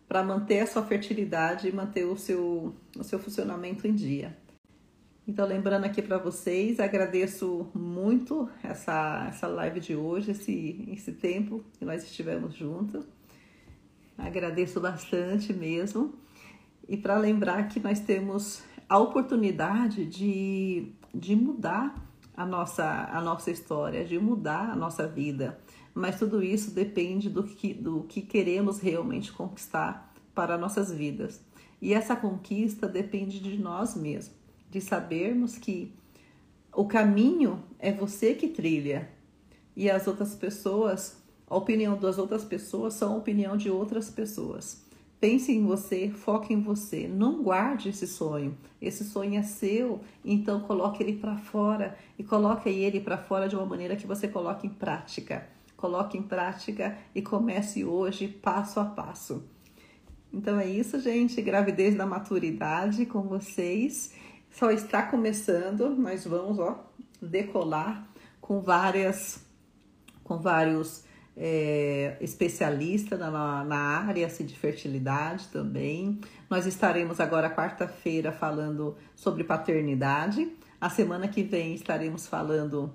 para 0.07 0.23
manter 0.23 0.59
a 0.59 0.67
sua 0.67 0.83
fertilidade 0.83 1.69
e 1.69 1.71
manter 1.71 2.05
o 2.05 2.17
seu, 2.17 2.75
o 2.97 3.03
seu 3.03 3.17
funcionamento 3.17 3.87
em 3.87 3.95
dia. 3.95 4.37
Então, 5.25 5.47
lembrando 5.47 5.85
aqui 5.85 6.01
para 6.01 6.17
vocês, 6.17 6.79
agradeço 6.79 7.69
muito 7.73 8.49
essa, 8.61 9.27
essa 9.29 9.47
live 9.47 9.79
de 9.79 9.95
hoje, 9.95 10.31
esse, 10.31 10.89
esse 10.91 11.13
tempo 11.13 11.63
que 11.79 11.85
nós 11.85 12.03
estivemos 12.03 12.53
juntos. 12.53 13.05
Agradeço 14.17 14.79
bastante 14.79 15.53
mesmo. 15.53 16.13
E 16.87 16.97
para 16.97 17.17
lembrar 17.17 17.67
que 17.67 17.79
nós 17.79 17.99
temos 17.99 18.63
a 18.87 18.97
oportunidade 18.97 20.05
de, 20.05 20.91
de 21.13 21.35
mudar 21.35 21.95
a 22.35 22.45
nossa, 22.45 23.09
a 23.11 23.21
nossa 23.21 23.51
história, 23.51 24.03
de 24.03 24.19
mudar 24.19 24.71
a 24.71 24.75
nossa 24.75 25.07
vida. 25.07 25.59
Mas 25.93 26.17
tudo 26.17 26.43
isso 26.43 26.71
depende 26.71 27.29
do 27.29 27.43
que, 27.43 27.73
do 27.73 28.03
que 28.03 28.21
queremos 28.21 28.79
realmente 28.79 29.31
conquistar 29.31 30.13
para 30.33 30.57
nossas 30.57 30.91
vidas. 30.91 31.41
E 31.81 31.93
essa 31.93 32.15
conquista 32.15 32.87
depende 32.87 33.39
de 33.39 33.57
nós 33.57 33.95
mesmos, 33.95 34.35
de 34.69 34.79
sabermos 34.79 35.57
que 35.57 35.93
o 36.73 36.85
caminho 36.85 37.63
é 37.79 37.91
você 37.91 38.33
que 38.33 38.47
trilha 38.47 39.09
e 39.75 39.89
as 39.89 40.07
outras 40.07 40.35
pessoas, 40.35 41.20
a 41.51 41.57
opinião 41.57 41.97
das 41.97 42.17
outras 42.17 42.45
pessoas 42.45 42.93
são 42.93 43.11
a 43.11 43.17
opinião 43.17 43.57
de 43.57 43.69
outras 43.69 44.09
pessoas. 44.09 44.81
Pense 45.19 45.51
em 45.51 45.65
você, 45.65 46.09
foque 46.09 46.53
em 46.53 46.61
você, 46.61 47.09
não 47.09 47.43
guarde 47.43 47.89
esse 47.89 48.07
sonho. 48.07 48.57
Esse 48.81 49.03
sonho 49.03 49.37
é 49.37 49.43
seu, 49.43 49.99
então 50.23 50.61
coloque 50.61 51.03
ele 51.03 51.17
para 51.17 51.35
fora 51.35 51.97
e 52.17 52.23
coloque 52.23 52.69
ele 52.69 53.01
para 53.01 53.17
fora 53.17 53.49
de 53.49 53.57
uma 53.57 53.65
maneira 53.65 53.97
que 53.97 54.07
você 54.07 54.29
coloque 54.29 54.65
em 54.65 54.69
prática. 54.69 55.45
Coloque 55.75 56.17
em 56.17 56.21
prática 56.23 56.97
e 57.13 57.21
comece 57.21 57.83
hoje 57.83 58.29
passo 58.29 58.79
a 58.79 58.85
passo. 58.85 59.43
Então 60.31 60.57
é 60.57 60.69
isso, 60.69 61.01
gente. 61.01 61.41
Gravidez 61.41 61.95
da 61.95 62.05
maturidade 62.05 63.05
com 63.05 63.23
vocês. 63.23 64.13
Só 64.49 64.71
está 64.71 65.03
começando. 65.03 65.89
Nós 65.97 66.23
vamos, 66.23 66.59
ó, 66.59 66.81
decolar 67.21 68.07
com 68.39 68.61
várias, 68.61 69.45
com 70.23 70.37
vários 70.37 71.10
é, 71.35 72.17
especialista 72.19 73.17
na, 73.17 73.63
na 73.63 73.77
área 73.77 74.27
assim, 74.27 74.45
de 74.45 74.57
fertilidade 74.57 75.47
também. 75.47 76.19
Nós 76.49 76.65
estaremos 76.65 77.19
agora 77.19 77.49
quarta-feira 77.49 78.31
falando 78.31 78.95
sobre 79.15 79.43
paternidade. 79.43 80.51
A 80.79 80.89
semana 80.89 81.27
que 81.27 81.43
vem 81.43 81.73
estaremos 81.73 82.27
falando. 82.27 82.93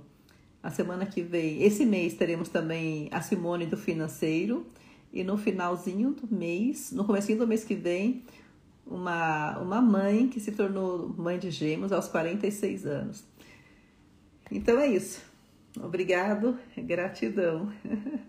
A 0.62 0.70
semana 0.70 1.06
que 1.06 1.22
vem, 1.22 1.62
esse 1.62 1.86
mês 1.86 2.14
teremos 2.14 2.48
também 2.48 3.08
a 3.12 3.20
Simone 3.20 3.66
do 3.66 3.76
financeiro 3.76 4.66
e 5.12 5.22
no 5.22 5.38
finalzinho 5.38 6.10
do 6.10 6.34
mês, 6.34 6.90
no 6.90 7.04
comecinho 7.04 7.38
do 7.38 7.46
mês 7.46 7.62
que 7.62 7.74
vem, 7.74 8.24
uma, 8.84 9.58
uma 9.58 9.80
mãe 9.80 10.28
que 10.28 10.40
se 10.40 10.52
tornou 10.52 11.08
mãe 11.16 11.38
de 11.38 11.50
gêmeos 11.50 11.92
aos 11.92 12.08
46 12.08 12.84
anos. 12.84 13.24
Então 14.50 14.78
é 14.78 14.88
isso. 14.88 15.20
Obrigado, 15.82 16.58
gratidão. 16.76 17.70